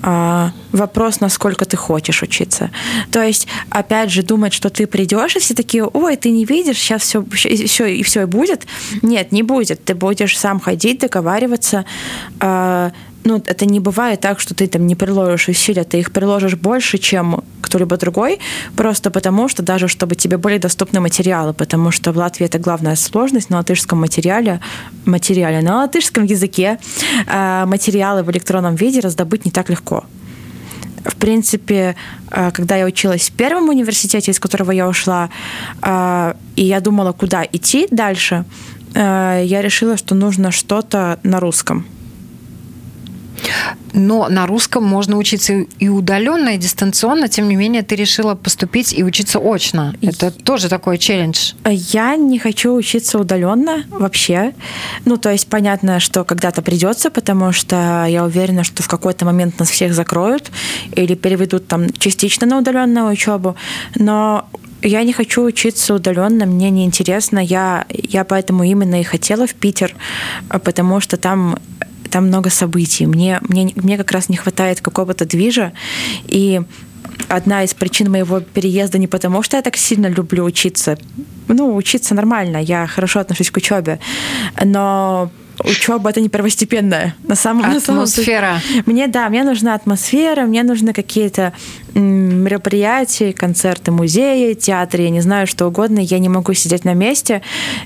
[0.02, 2.72] А, вопрос, насколько ты хочешь учиться.
[3.12, 6.78] То есть, опять же, думать, что ты придешь, и все такие, ой, ты не видишь,
[6.78, 8.68] сейчас все, все и все и будет.
[9.02, 9.84] Нет, не будет.
[9.86, 11.86] Ты будешь сам ходить, договариваться
[13.24, 16.98] ну, это не бывает так, что ты там не приложишь усилия, ты их приложишь больше,
[16.98, 18.40] чем кто-либо другой,
[18.76, 22.96] просто потому что даже чтобы тебе были доступны материалы, потому что в Латвии это главная
[22.96, 24.60] сложность на латышском материале,
[25.06, 26.80] материале на латышском языке
[27.28, 30.04] э, материалы в электронном виде раздобыть не так легко.
[31.06, 31.96] В принципе,
[32.32, 35.30] э, когда я училась в первом университете, из которого я ушла,
[35.82, 38.46] э, и я думала, куда идти дальше,
[38.94, 41.86] я решила, что нужно что-то на русском
[43.94, 47.28] но на русском можно учиться и удаленно, и дистанционно.
[47.28, 49.94] Тем не менее, ты решила поступить и учиться очно.
[50.02, 50.32] Это и...
[50.32, 51.54] тоже такой челлендж.
[51.66, 54.54] Я не хочу учиться удаленно вообще.
[55.06, 59.60] Ну, то есть понятно, что когда-то придется, потому что я уверена, что в какой-то момент
[59.60, 60.52] нас всех закроют
[60.96, 63.56] или переведут там частично на удаленную учебу.
[63.96, 64.46] Но
[64.82, 67.40] я не хочу учиться удаленно, мне неинтересно.
[67.40, 69.96] Я, я поэтому именно и хотела в Питер,
[70.50, 71.58] потому что там
[72.12, 73.08] там много событий.
[73.08, 75.74] Мне, мне, мне как раз не хватает какого-то движа,
[76.28, 76.62] и
[77.30, 80.98] одна из причин моего переезда не потому, что я так сильно люблю учиться.
[81.48, 84.00] Ну, учиться нормально, я хорошо отношусь к учебе,
[84.64, 85.32] но
[85.64, 87.16] учеба это не первостепенная.
[87.24, 88.54] На самом, атмосфера.
[88.54, 91.54] На самом мне, да, мне нужна атмосфера, мне нужны какие-то
[91.94, 96.00] мероприятия, концерты, музеи, театры, я не знаю, что угодно.
[96.00, 97.42] Я не могу сидеть на месте.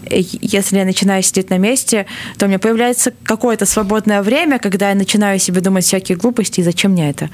[0.09, 2.05] Если я начинаю сидеть на месте,
[2.38, 6.63] то у меня появляется какое-то свободное время, когда я начинаю себе думать всякие глупости, и
[6.63, 7.29] зачем мне это?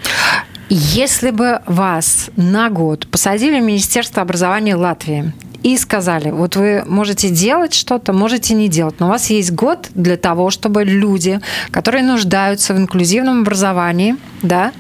[0.70, 7.30] Если бы вас на год посадили в Министерство образования Латвии, и сказали, вот вы можете
[7.30, 11.40] делать что-то, можете не делать, но у вас есть год для того, чтобы люди,
[11.72, 14.72] которые нуждаются в инклюзивном образовании, да,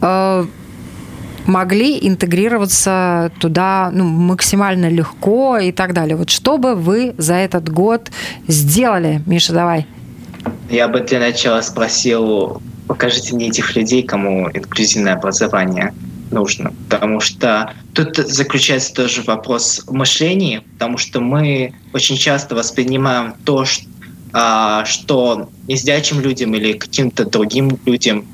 [0.00, 0.46] э,
[1.46, 6.16] могли интегрироваться туда ну, максимально легко и так далее.
[6.16, 8.10] Вот что бы вы за этот год
[8.46, 9.22] сделали?
[9.26, 9.86] Миша, давай.
[10.70, 15.92] Я бы для начала спросил, покажите мне этих людей, кому инклюзивное образование
[16.32, 23.64] нужно, потому что тут заключается тоже вопрос мышления, потому что мы очень часто воспринимаем то,
[23.64, 23.86] что,
[24.32, 28.26] а, что незрячим людям или каким-то другим людям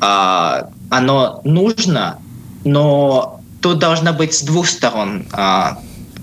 [0.00, 2.18] а, оно нужно,
[2.64, 5.78] но тут должно быть с двух сторон а,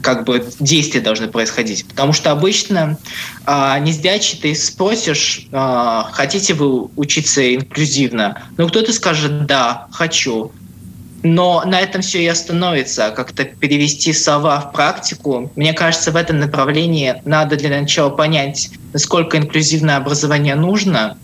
[0.06, 1.88] как бы действия должны происходить.
[1.88, 3.00] Потому что обычно
[3.46, 8.44] а, незрячий ты спросишь, а, хотите вы учиться инклюзивно?
[8.58, 10.52] Ну, кто-то скажет, да, хочу.
[11.28, 13.10] Но на этом все и остановится.
[13.10, 15.52] Как-то перевести слова в практику.
[15.56, 21.18] Мне кажется, в этом направлении надо для начала понять, насколько инклюзивное образование нужно.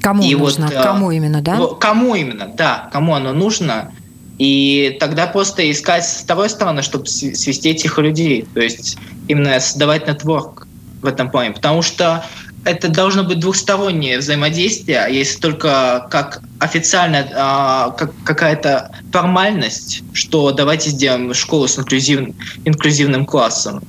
[0.00, 0.64] Кому и нужно?
[0.64, 1.58] Вот, кому именно, да?
[1.78, 2.88] Кому именно, да.
[2.90, 3.92] Кому оно нужно.
[4.38, 8.48] И тогда просто искать с второй стороны, чтобы свести этих людей.
[8.54, 8.96] То есть
[9.28, 10.66] именно создавать нетворк
[11.02, 11.52] в этом плане.
[11.52, 12.24] Потому что
[12.64, 20.50] это должно быть двухстороннее взаимодействие, а если только как официальная а, как какая-то формальность, что
[20.50, 23.82] давайте сделаем школу с инклюзив, инклюзивным классом.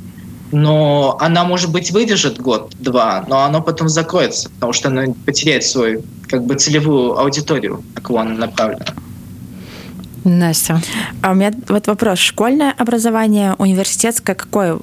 [0.51, 6.03] Но она, может быть, выдержит год-два, но оно потом закроется, потому что она потеряет свою
[6.27, 8.85] как бы целевую аудиторию, на кого она направлена.
[10.25, 10.81] Настя.
[11.21, 12.19] А у меня вот вопрос.
[12.19, 14.79] Школьное образование, университетское какое?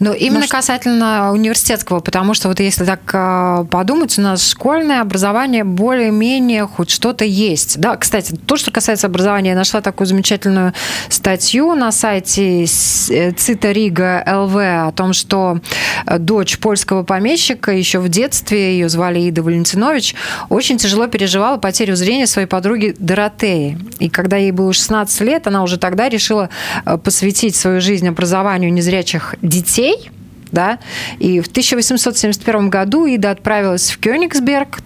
[0.00, 0.50] Ну, именно Может...
[0.50, 6.90] касательно университетского, потому что вот если так а, подумать, у нас школьное образование более-менее хоть
[6.90, 7.78] что-то есть.
[7.78, 10.72] Да, кстати, то, что касается образования, я нашла такую замечательную
[11.08, 12.66] статью на сайте э,
[13.32, 15.60] Цита Рига ЛВ о том, что
[16.06, 20.14] э, дочь польского помещика еще в детстве, ее звали Ида Валентинович,
[20.48, 23.78] очень тяжело переживала потерю зрения своей подруги Доротеи.
[23.98, 26.48] И когда ей было было 16 лет, она уже тогда решила
[26.86, 30.10] э, посвятить свою жизнь образованию незрячих детей.
[30.52, 30.78] Да?
[31.18, 34.78] И в 1871 году Ида отправилась в Кёнигсберг,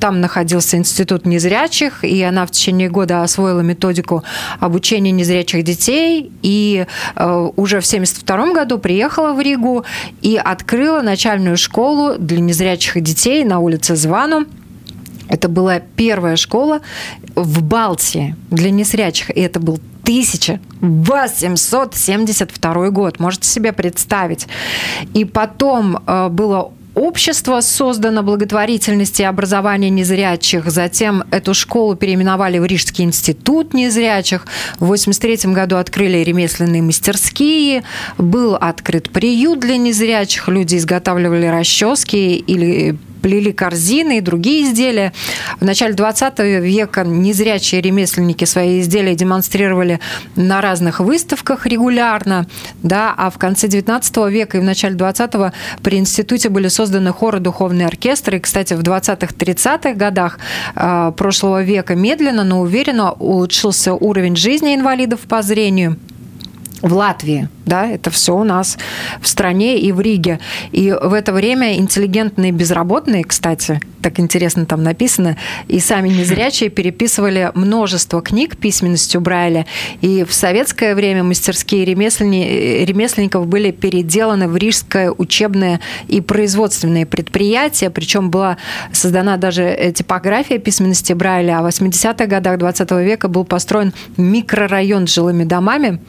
[0.00, 4.24] там находился институт незрячих, и она в течение года освоила методику
[4.58, 9.84] обучения незрячих детей, и э, уже в 1972 году приехала в Ригу
[10.22, 14.46] и открыла начальную школу для незрячих детей на улице Звану
[15.30, 16.82] это была первая школа
[17.34, 24.46] в Балтии для незрячих, и это был 1872 год, можете себе представить.
[25.14, 30.68] И потом э, было общество создано благотворительности и образования незрячих.
[30.68, 34.46] Затем эту школу переименовали в Рижский институт незрячих.
[34.80, 37.84] В 1983 году открыли ремесленные мастерские.
[38.18, 40.48] Был открыт приют для незрячих.
[40.48, 45.12] Люди изготавливали расчески или плели корзины и другие изделия.
[45.60, 50.00] В начале 20 века незрячие ремесленники свои изделия демонстрировали
[50.36, 52.46] на разных выставках регулярно,
[52.82, 55.52] да, а в конце 19 века и в начале 20
[55.82, 58.38] при институте были созданы хоры духовные оркестры.
[58.38, 60.38] И, кстати, в 20-30-х годах
[60.74, 65.96] э, прошлого века медленно, но уверенно улучшился уровень жизни инвалидов по зрению
[66.82, 68.76] в Латвии, да, это все у нас
[69.22, 70.40] в стране и в Риге.
[70.72, 75.36] И в это время интеллигентные безработные, кстати, так интересно там написано,
[75.68, 79.66] и сами незрячие переписывали множество книг письменностью Брайля.
[80.00, 87.90] И в советское время мастерские ремесленни, ремесленников были переделаны в рижское учебное и производственное предприятие,
[87.90, 88.56] причем была
[88.92, 95.14] создана даже типография письменности Брайля, а в 80-х годах 20 века был построен микрорайон с
[95.14, 96.00] жилыми домами,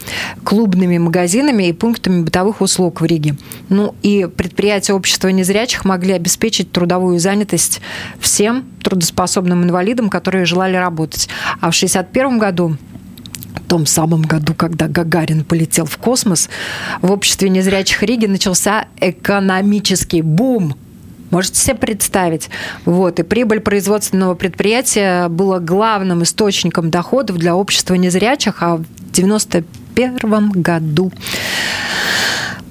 [0.44, 3.36] клуб клубными магазинами и пунктами бытовых услуг в Риге.
[3.70, 7.82] Ну и предприятия общества незрячих могли обеспечить трудовую занятость
[8.20, 11.30] всем трудоспособным инвалидам, которые желали работать.
[11.60, 12.78] А в 1961 году
[13.56, 16.50] в том самом году, когда Гагарин полетел в космос,
[17.02, 20.76] в обществе незрячих Риги начался экономический бум.
[21.32, 22.50] Можете себе представить?
[22.84, 23.20] Вот.
[23.20, 28.86] И прибыль производственного предприятия была главным источником доходов для общества незрячих, а в
[30.10, 31.12] 1991 году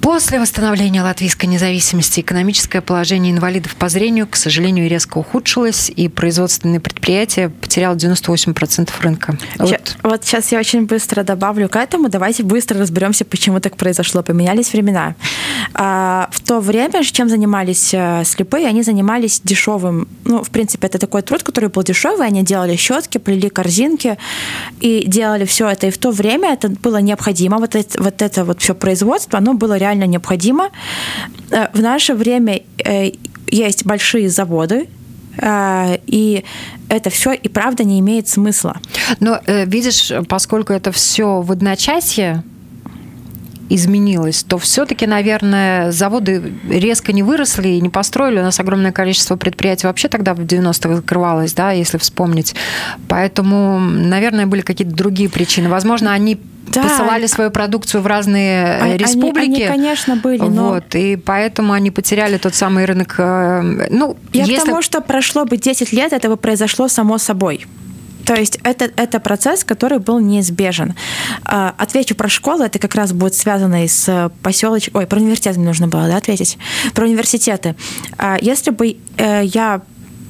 [0.01, 6.79] После восстановления латвийской независимости экономическое положение инвалидов по зрению, к сожалению, резко ухудшилось, и производственные
[6.79, 9.37] предприятия потеряло 98% рынка.
[9.59, 9.97] Вот.
[10.01, 12.09] вот сейчас я очень быстро добавлю к этому.
[12.09, 14.23] Давайте быстро разберемся, почему так произошло.
[14.23, 15.13] Поменялись времена.
[15.75, 20.07] А, в то время, чем занимались э, слепые, они занимались дешевым.
[20.25, 22.25] Ну, в принципе, это такой труд, который был дешевый.
[22.25, 24.17] Они делали щетки, плели корзинки
[24.79, 25.87] и делали все это.
[25.87, 27.59] И в то время это было необходимо.
[27.59, 30.69] Вот это вот, это вот все производство, оно было реально реально необходимо.
[31.51, 33.11] Э, в наше время э,
[33.47, 34.87] есть большие заводы,
[35.37, 36.43] э, и
[36.89, 38.79] это все и правда не имеет смысла.
[39.19, 42.43] Но видишь, поскольку это все в одночасье,
[43.75, 48.39] изменилось, то все-таки, наверное, заводы резко не выросли и не построили.
[48.39, 52.55] У нас огромное количество предприятий вообще тогда в 90-х закрывалось, да, если вспомнить.
[53.07, 55.69] Поэтому, наверное, были какие-то другие причины.
[55.69, 56.83] Возможно, они да.
[56.83, 59.61] посылали свою продукцию в разные э, они, республики.
[59.61, 60.69] Они, конечно, были, но...
[60.69, 63.15] Вот, и поэтому они потеряли тот самый рынок.
[63.17, 64.63] Э, ну, Я если...
[64.63, 67.65] к тому, что прошло бы 10 лет, этого произошло само собой.
[68.25, 70.95] То есть это, это процесс, который был неизбежен.
[71.43, 75.01] А, отвечу про школу, это как раз будет связано и с поселочком...
[75.01, 76.57] Ой, про университеты мне нужно было да, ответить.
[76.93, 77.75] Про университеты.
[78.17, 79.81] А, если бы э, я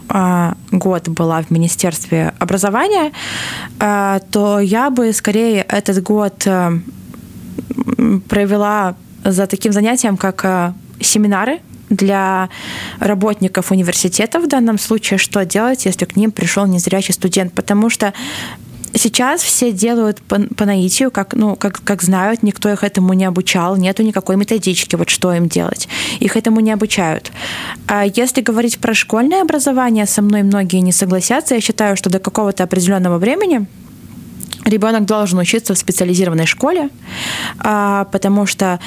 [0.09, 3.11] а, год была в Министерстве образования,
[3.77, 6.79] то я бы скорее этот год э,
[8.27, 12.49] провела за таким занятием, как э, семинары для
[12.99, 18.13] работников университета в данном случае, что делать, если к ним пришел незрячий студент, потому что
[18.93, 23.23] Сейчас все делают по, по наитию, как, ну, как, как знают, никто их этому не
[23.23, 25.87] обучал, нету никакой методички, вот что им делать.
[26.19, 27.31] Их этому не обучают.
[27.87, 31.55] А если говорить про школьное образование, со мной многие не согласятся.
[31.55, 33.65] Я считаю, что до какого-то определенного времени
[34.65, 36.89] ребенок должен учиться в специализированной школе,
[37.59, 38.79] а, потому что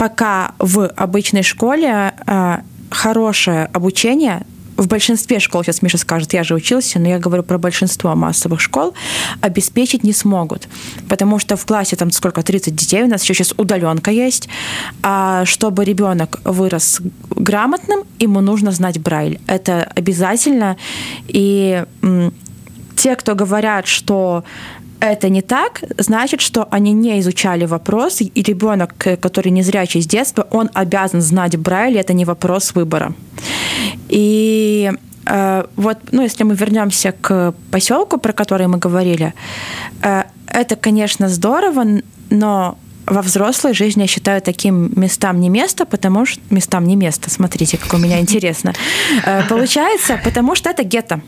[0.00, 4.46] пока в обычной школе а, хорошее обучение
[4.78, 8.62] в большинстве школ, сейчас Миша скажет, я же учился, но я говорю про большинство массовых
[8.62, 8.94] школ,
[9.42, 10.68] обеспечить не смогут.
[11.06, 14.48] Потому что в классе там сколько, 30 детей, у нас еще сейчас удаленка есть.
[15.02, 19.38] А чтобы ребенок вырос грамотным, ему нужно знать Брайль.
[19.46, 20.78] Это обязательно.
[21.28, 21.84] И
[22.96, 24.44] те, кто говорят, что
[25.00, 30.46] это не так, значит, что они не изучали вопрос, и ребенок, который незрячий с детства,
[30.50, 33.14] он обязан знать Брайль, это не вопрос выбора.
[34.08, 34.92] И
[35.26, 39.32] э, вот, ну, если мы вернемся к поселку, про который мы говорили,
[40.02, 46.26] э, это, конечно, здорово, но во взрослой жизни я считаю таким местам не место, потому
[46.26, 47.30] что местам не место.
[47.30, 48.74] Смотрите, как у меня интересно.
[49.24, 51.20] Э, получается, потому что это гетто.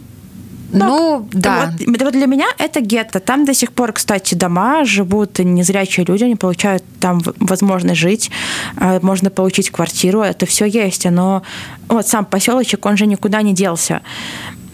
[0.72, 1.72] Ну, ну да.
[1.86, 3.20] Вот, вот для меня это гетто.
[3.20, 8.30] Там до сих пор, кстати, дома, живут незрячие люди, они получают там возможность жить,
[8.76, 11.04] а, можно получить квартиру, это все есть.
[11.10, 11.42] Но
[11.88, 14.00] вот сам поселочек, он же никуда не делся.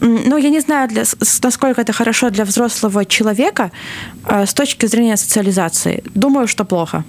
[0.01, 1.03] Ну, я не знаю, для,
[1.43, 3.71] насколько это хорошо для взрослого человека
[4.25, 6.03] а, с точки зрения социализации.
[6.15, 7.05] Думаю, что плохо.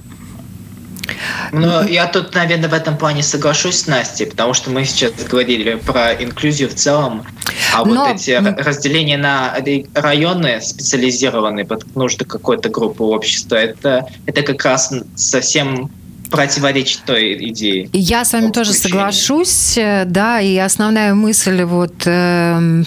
[1.51, 5.76] Ну, я тут, наверное, в этом плане соглашусь с Настей, потому что мы сейчас говорили
[5.76, 7.26] про инклюзию в целом,
[7.74, 8.05] а Но...
[8.05, 9.55] вот эти разделения на
[9.93, 15.89] районы специализированные под нужды какой-то группы общества, это, это как раз совсем
[16.30, 17.89] противоречит той идее.
[17.91, 22.84] Я с вами тоже соглашусь, э, да, и основная мысль вот э,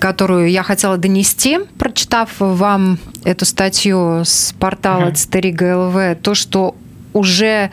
[0.00, 6.74] которую я хотела донести, прочитав вам эту статью с портала Цитарига ЛВ, то, что
[7.12, 7.70] уже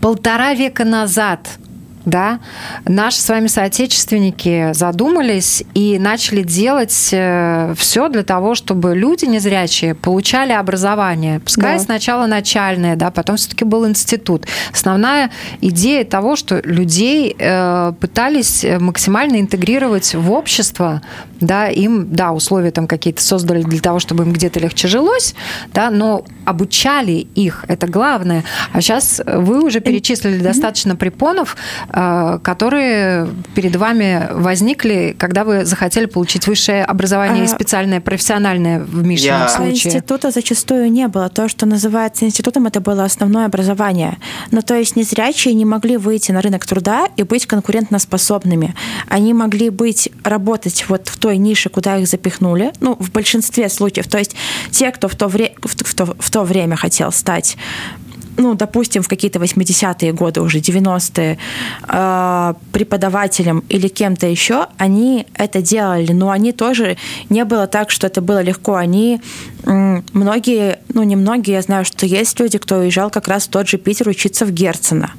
[0.00, 1.58] полтора века назад
[2.04, 2.40] да,
[2.84, 9.94] наши с вами соотечественники задумались и начали делать э, все для того, чтобы люди незрячие
[9.94, 11.40] получали образование.
[11.40, 11.84] Пускай да.
[11.84, 14.46] сначала начальное, да, потом все-таки был институт.
[14.72, 15.30] Основная
[15.60, 21.00] идея того, что людей э, пытались максимально интегрировать в общество,
[21.46, 25.34] да, им, да, условия там какие-то создали для того, чтобы им где-то легче жилось,
[25.72, 28.44] да, но обучали их, это главное.
[28.72, 31.56] А сейчас вы уже перечислили достаточно препонов,
[31.88, 37.44] э, которые перед вами возникли, когда вы захотели получить высшее образование а...
[37.44, 39.48] и специальное профессиональное в Мишином Я...
[39.48, 39.70] случае.
[39.70, 41.28] А института зачастую не было.
[41.28, 44.18] То, что называется институтом, это было основное образование.
[44.50, 48.74] Но то есть незрячие не могли выйти на рынок труда и быть конкурентоспособными.
[49.08, 54.08] Они могли быть, работать вот в той нише, куда их запихнули, ну, в большинстве случаев.
[54.08, 54.34] То есть
[54.70, 57.56] те, кто в то, вре- в, в, в то время хотел стать
[58.36, 61.38] ну, допустим, в какие-то 80-е годы, уже 90-е,
[61.88, 66.96] э, преподавателем или кем-то еще, они это делали, но они тоже
[67.30, 68.74] не было так, что это было легко.
[68.74, 69.20] Они
[69.64, 73.68] многие, ну не многие, я знаю, что есть люди, кто уезжал как раз в тот
[73.68, 75.12] же Питер учиться в Герцена.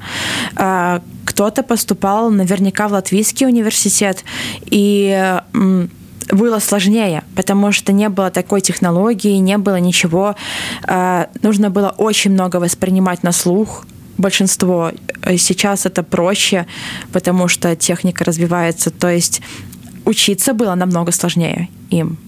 [0.56, 4.24] Э, кто-то поступал наверняка в Латвийский университет,
[4.66, 5.40] и
[6.30, 10.36] было сложнее, потому что не было такой технологии, не было ничего.
[10.86, 13.86] А, нужно было очень много воспринимать на слух,
[14.18, 14.92] большинство.
[15.36, 16.66] Сейчас это проще,
[17.12, 18.90] потому что техника развивается.
[18.90, 19.42] То есть
[20.04, 22.18] учиться было намного сложнее им.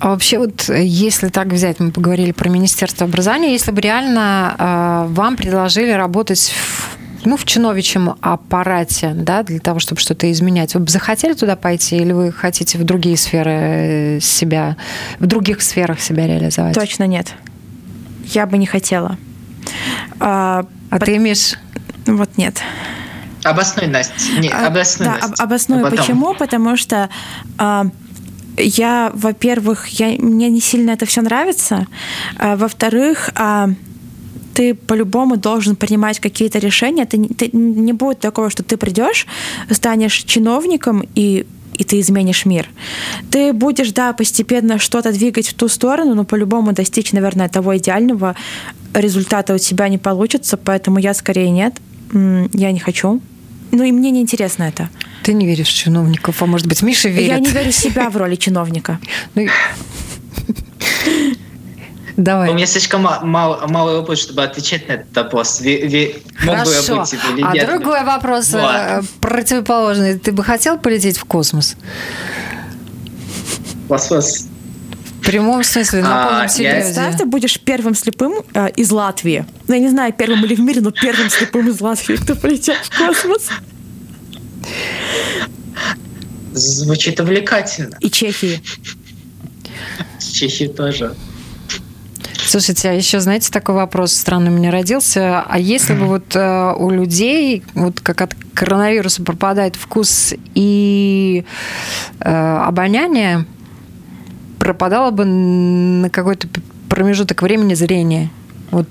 [0.00, 5.12] А вообще вот, если так взять, мы поговорили про Министерство образования, если бы реально э,
[5.12, 6.87] вам предложили работать в
[7.28, 10.74] ну, в чиновичьем аппарате, да, для того, чтобы что-то изменять.
[10.74, 14.78] Вы бы захотели туда пойти или вы хотите в другие сферы э, себя,
[15.18, 16.74] в других сферах себя реализовать?
[16.74, 17.34] Точно нет.
[18.24, 19.18] Я бы не хотела.
[20.18, 21.04] А, а по...
[21.04, 21.54] ты имеешь...
[22.06, 22.62] Вот нет.
[23.44, 24.14] Обоснуй, Настя.
[24.38, 25.42] Не, а, обоснуй, да, Настя.
[25.42, 25.82] обоснуй.
[25.86, 26.34] А Почему?
[26.34, 27.10] Потому что
[27.58, 27.88] а,
[28.56, 31.86] я, во-первых, я, мне не сильно это все нравится.
[32.38, 33.68] А, во-вторых, а,
[34.58, 37.04] ты по-любому должен принимать какие-то решения.
[37.04, 39.28] Ты, ты, не будет такого, что ты придешь,
[39.70, 42.68] станешь чиновником и и ты изменишь мир.
[43.30, 48.34] Ты будешь, да, постепенно что-то двигать в ту сторону, но по-любому достичь, наверное, того идеального
[48.94, 51.74] результата у тебя не получится, поэтому я скорее нет,
[52.12, 53.20] я не хочу.
[53.70, 54.88] Ну и мне не интересно это.
[55.22, 57.28] Ты не веришь в чиновников, а может быть, Миша верит?
[57.28, 58.98] Я не верю в себя в роли чиновника.
[62.18, 62.50] Давай.
[62.50, 65.60] У меня слишком мало, мало опыта, чтобы отвечать на этот вопрос.
[65.60, 66.56] Ви, ви, Хорошо.
[66.56, 68.60] Мог бы я быть или а другой вопрос вот.
[68.60, 70.18] Э, противоположный.
[70.18, 71.76] Ты бы хотел полететь в космос?
[73.86, 74.46] Космос?
[75.20, 76.80] В прямом смысле, на полном а, серьезе.
[76.80, 79.44] Представь, ты будешь первым слепым э, из Латвии.
[79.68, 82.74] Ну, я не знаю, первым или в мире, но первым слепым из Латвии, кто полетел
[82.82, 83.48] в космос.
[86.52, 87.96] Звучит увлекательно.
[88.00, 88.60] И Чехии.
[90.18, 91.14] Чехии тоже.
[92.48, 95.42] Слушайте, а еще, знаете, такой вопрос странный у меня родился.
[95.46, 101.44] А если бы вот э, у людей, вот как от коронавируса пропадает вкус и
[102.20, 103.44] э, обоняние,
[104.58, 106.48] пропадало бы на какой-то
[106.88, 108.30] промежуток времени зрение?
[108.70, 108.86] Вот...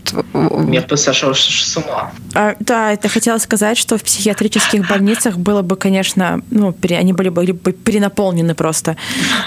[0.72, 2.12] Я бы сошел с ума.
[2.34, 7.14] А, да, это хотела сказать, что в психиатрических больницах было бы, конечно, ну, пере, они
[7.14, 8.96] были бы, были бы перенаполнены просто.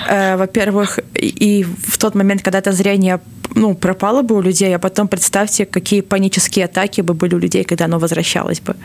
[0.08, 3.20] Э, во-первых, и в тот момент, когда это зрение
[3.54, 7.64] ну, пропало бы у людей, а потом представьте, какие панические атаки бы были у людей,
[7.64, 8.76] когда оно возвращалось бы.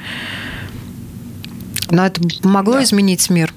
[1.92, 2.84] Но это могло да.
[2.84, 3.54] изменить мир?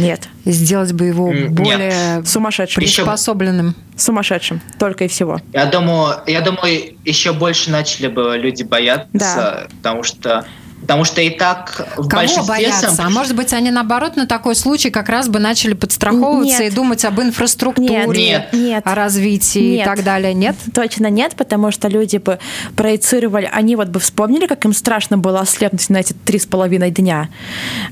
[0.00, 0.28] Нет.
[0.44, 1.52] Сделать бы его Нет.
[1.52, 3.74] более сумасшедшим, приспособленным.
[3.96, 5.40] Сумасшедшим, только и всего.
[5.52, 9.66] Я думаю, я думаю, еще больше начали бы люди бояться, да.
[9.76, 10.46] потому что
[10.80, 12.90] Потому что и так в Кого большинстве боятся?
[12.90, 16.72] сам- А может быть, они наоборот на такой случай как раз бы начали подстраховываться Нет.
[16.72, 18.52] и думать об инфраструктуре, Нет.
[18.52, 18.82] Нет.
[18.86, 19.84] о развитии и Нет.
[19.84, 20.32] так далее.
[20.34, 20.56] Нет?
[20.74, 22.38] Точно нет, потому что люди бы
[22.76, 26.90] проецировали, они вот бы вспомнили, как им страшно было ослепнуть на эти три с половиной
[26.90, 27.28] дня,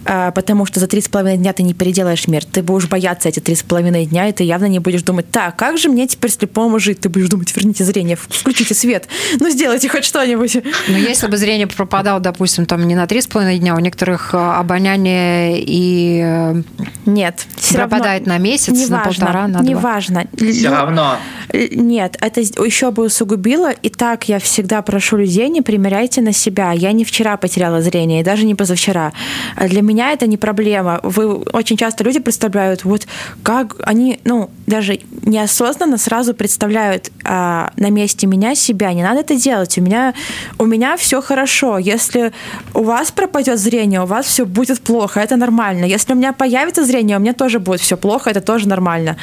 [0.05, 3.28] А, потому что за три с половиной дня ты не переделаешь мир, ты будешь бояться
[3.28, 6.07] эти три с половиной дня, и ты явно не будешь думать, так, как же мне
[6.07, 7.01] теперь слепому жить?
[7.01, 9.09] Ты будешь думать, верните зрение, включите свет,
[9.41, 10.57] ну сделайте хоть что-нибудь.
[10.89, 14.35] Но если бы зрение пропадало, допустим, там не на три с половиной дня, у некоторых
[14.35, 16.62] э, обоняние и э,
[17.07, 19.68] Нет, пропадает равно на месяц, на неважно, полтора, на два.
[19.68, 20.26] Неважно.
[20.37, 21.16] Все равно.
[21.53, 23.70] Э, Нет, это еще бы усугубило.
[23.70, 26.72] И так я всегда прошу людей, не примеряйте на себя.
[26.72, 29.12] Я не вчера потеряла зрение, и даже не позавчера.
[29.57, 31.01] А Для меня это не проблема.
[31.03, 33.07] Вы очень часто люди представляют, вот
[33.43, 38.93] как они, ну, даже неосознанно сразу представляют а, на месте меня себя.
[38.93, 39.79] Не надо это делать.
[39.79, 40.14] У меня,
[40.59, 41.79] у меня все хорошо.
[41.79, 42.33] Если
[42.75, 45.21] у вас пропадет зрение, у вас все будет плохо.
[45.21, 45.85] Это нормально.
[45.85, 48.31] Если у меня появится зрение, у меня тоже будет все плохо.
[48.31, 49.16] Это тоже нормально.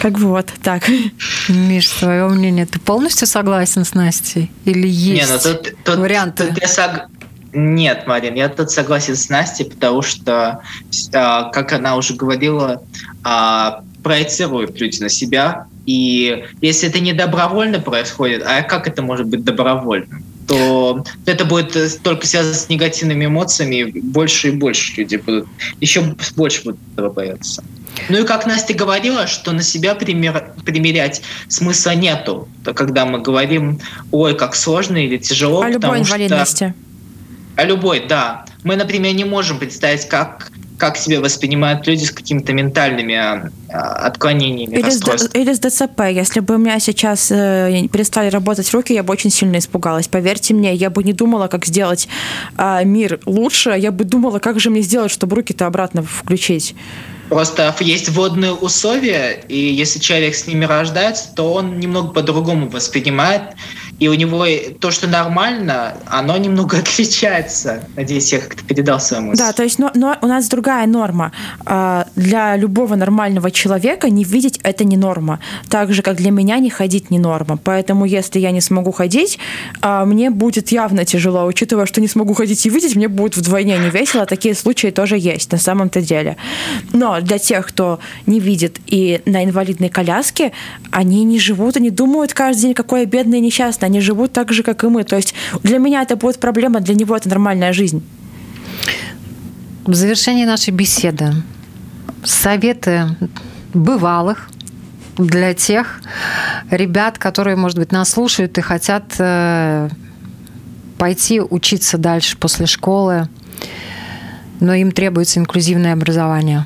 [0.00, 0.88] Как бы вот так.
[1.48, 4.50] Миш, твое мнение, ты полностью согласен с Настей?
[4.64, 6.48] Или есть Не, ну тут, тут, варианты?
[6.48, 7.06] тут я сог-
[7.52, 10.60] Нет, Марин, я тут согласен с Настей, потому что,
[11.12, 12.82] а, как она уже говорила,
[13.22, 15.66] а, проецируют люди на себя.
[15.86, 20.20] И если это не добровольно происходит, а как это может быть добровольно?
[20.46, 25.48] То это будет э, только связано с негативными эмоциями, больше и больше люди будут,
[25.80, 27.62] еще больше будут этого бояться.
[28.08, 33.80] Ну и как Настя говорила, что на себя пример, примерять смысла нету, когда мы говорим,
[34.10, 35.62] ой, как сложно или тяжело.
[35.62, 36.74] О любой инвалидности.
[36.74, 38.46] Что, о любой, да.
[38.64, 40.51] Мы, например, не можем представить, как
[40.82, 43.50] как себя воспринимают люди с какими-то ментальными а,
[44.08, 46.00] отклонениями, или с, или с ДЦП.
[46.10, 50.08] Если бы у меня сейчас э, перестали работать руки, я бы очень сильно испугалась.
[50.08, 52.08] Поверьте мне, я бы не думала, как сделать
[52.58, 56.74] э, мир лучше, я бы думала, как же мне сделать, чтобы руки-то обратно включить.
[57.28, 63.42] Просто есть водные условия, и если человек с ними рождается, то он немного по-другому воспринимает,
[64.02, 64.44] и у него
[64.80, 67.84] то, что нормально, оно немного отличается.
[67.94, 69.38] Надеюсь, я как-то передал свою мысль.
[69.38, 71.30] Да, то есть но, но у нас другая норма.
[72.16, 75.38] Для любого нормального человека не видеть это не норма.
[75.68, 77.60] Так же, как для меня не ходить не норма.
[77.62, 79.38] Поэтому если я не смогу ходить,
[79.80, 81.44] мне будет явно тяжело.
[81.46, 84.26] Учитывая, что не смогу ходить и видеть, мне будет вдвойне не весело.
[84.26, 86.36] Такие случаи тоже есть на самом-то деле.
[86.92, 90.50] Но для тех, кто не видит и на инвалидной коляске,
[90.90, 93.91] они не живут, они думают каждый день, бедный и несчастный.
[93.92, 95.04] Они живут так же, как и мы.
[95.04, 98.02] То есть для меня это будет проблема, для него это нормальная жизнь.
[99.84, 101.34] В завершении нашей беседы
[102.24, 103.14] советы
[103.74, 104.48] бывалых
[105.18, 106.00] для тех
[106.70, 109.90] ребят, которые, может быть, нас слушают и хотят э,
[110.96, 113.28] пойти учиться дальше после школы,
[114.60, 116.64] но им требуется инклюзивное образование.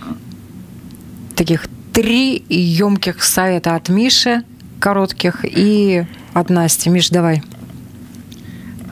[1.35, 4.45] Таких три емких совета от Миши,
[4.87, 6.91] коротких, и от Насти.
[6.91, 7.43] Миш, давай.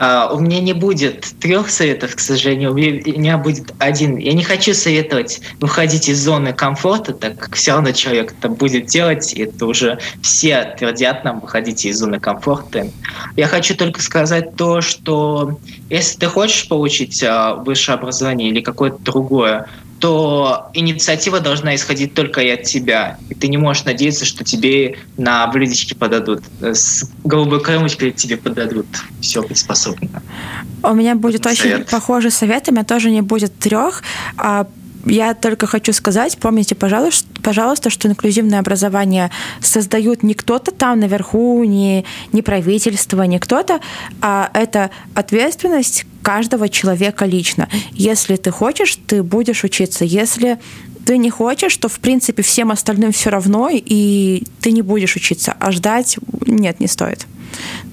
[0.01, 4.17] Uh, у меня не будет трех советов, к сожалению, у меня будет один.
[4.17, 8.87] Я не хочу советовать выходить из зоны комфорта, так как все равно человек это будет
[8.87, 12.89] делать, и это уже все твердят нам, выходите из зоны комфорта.
[13.37, 18.99] Я хочу только сказать то, что если ты хочешь получить uh, высшее образование или какое-то
[18.99, 19.69] другое,
[20.05, 23.17] то инициатива должна исходить только и от тебя.
[23.31, 26.43] И ты не можешь надеяться, что тебе на блюдечке подадут.
[26.61, 28.85] С голубой кремочкой тебе подадут.
[29.23, 30.21] Все приспособлено.
[30.83, 31.89] У меня будет очень совет.
[31.89, 32.69] похожий совет.
[32.69, 34.03] У меня тоже не будет трех.
[34.37, 34.67] А
[35.07, 39.31] я только хочу сказать, помните, пожалуйста, пожалуйста, что инклюзивное образование
[39.63, 43.81] создают не кто-то там наверху, не, не правительство, не кто-то,
[44.21, 47.69] а это ответственность каждого человека лично.
[47.93, 50.05] Если ты хочешь, ты будешь учиться.
[50.05, 50.59] Если
[51.07, 55.55] ты не хочешь, то в принципе всем остальным все равно, и ты не будешь учиться.
[55.61, 57.27] А ждать нет, не стоит.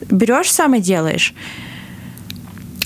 [0.10, 1.36] Берешь сам и делаешь.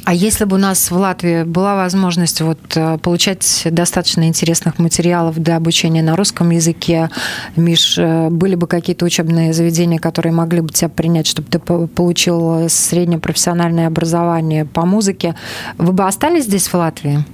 [0.06, 2.60] А если бы у нас в Латвии была возможность вот
[3.02, 7.10] получать достаточно интересных материалов для обучения на русском языке,
[7.56, 13.18] Миш, были бы какие-то учебные заведения, которые могли бы тебя принять, чтобы ты получил среднее
[13.18, 15.36] профессиональное образование по музыке,
[15.80, 17.26] вы бы остались здесь в Латвии?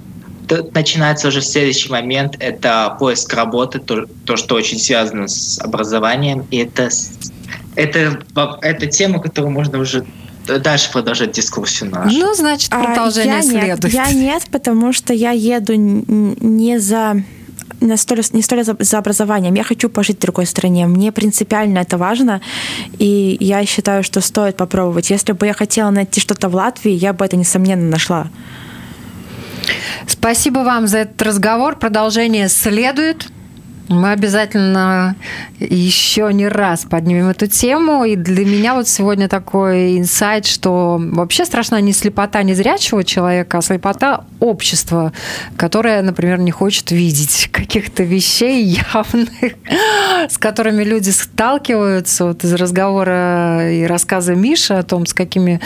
[0.48, 6.46] Тут начинается уже следующий момент, это поиск работы, то, то что очень связано с образованием,
[6.50, 6.88] и это,
[7.76, 8.18] это,
[8.62, 10.06] это тема, которую можно уже
[10.46, 12.16] дальше продолжать дискуссию нашу.
[12.16, 13.84] Ну, значит, продолжение а я следует.
[13.84, 17.22] Нет, я нет, потому что я еду не за
[17.80, 19.54] не столь, не столь за, за образованием.
[19.54, 20.86] Я хочу пожить в другой стране.
[20.86, 22.40] Мне принципиально это важно,
[22.98, 25.10] и я считаю, что стоит попробовать.
[25.10, 28.28] Если бы я хотела найти что-то в Латвии, я бы это, несомненно, нашла.
[30.06, 31.76] Спасибо вам за этот разговор.
[31.76, 33.28] Продолжение следует.
[33.92, 35.16] Мы обязательно
[35.58, 38.04] еще не раз поднимем эту тему.
[38.04, 43.62] И для меня вот сегодня такой инсайт, что вообще страшна не слепота незрячего человека, а
[43.62, 45.12] слепота общества,
[45.56, 49.54] которое, например, не хочет видеть каких-то вещей явных,
[50.28, 52.24] с которыми люди сталкиваются.
[52.26, 55.60] Вот из разговора и рассказа Миши о том, с какими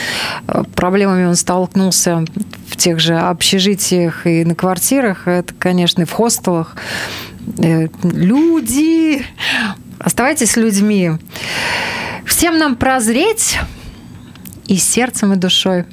[0.48, 2.24] э, проблемами он столкнулся
[2.68, 6.76] в тех же общежитиях и на квартирах, это, конечно, и в хостелах.
[7.58, 9.24] Э, люди,
[9.98, 11.12] оставайтесь людьми.
[12.24, 13.58] Всем нам прозреть
[14.66, 15.84] и сердцем, и душой.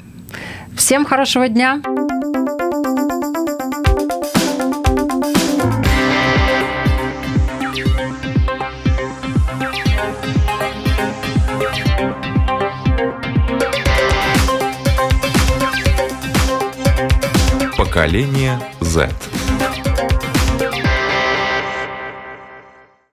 [0.75, 1.81] Всем хорошего дня!
[17.77, 19.09] Поколение Z.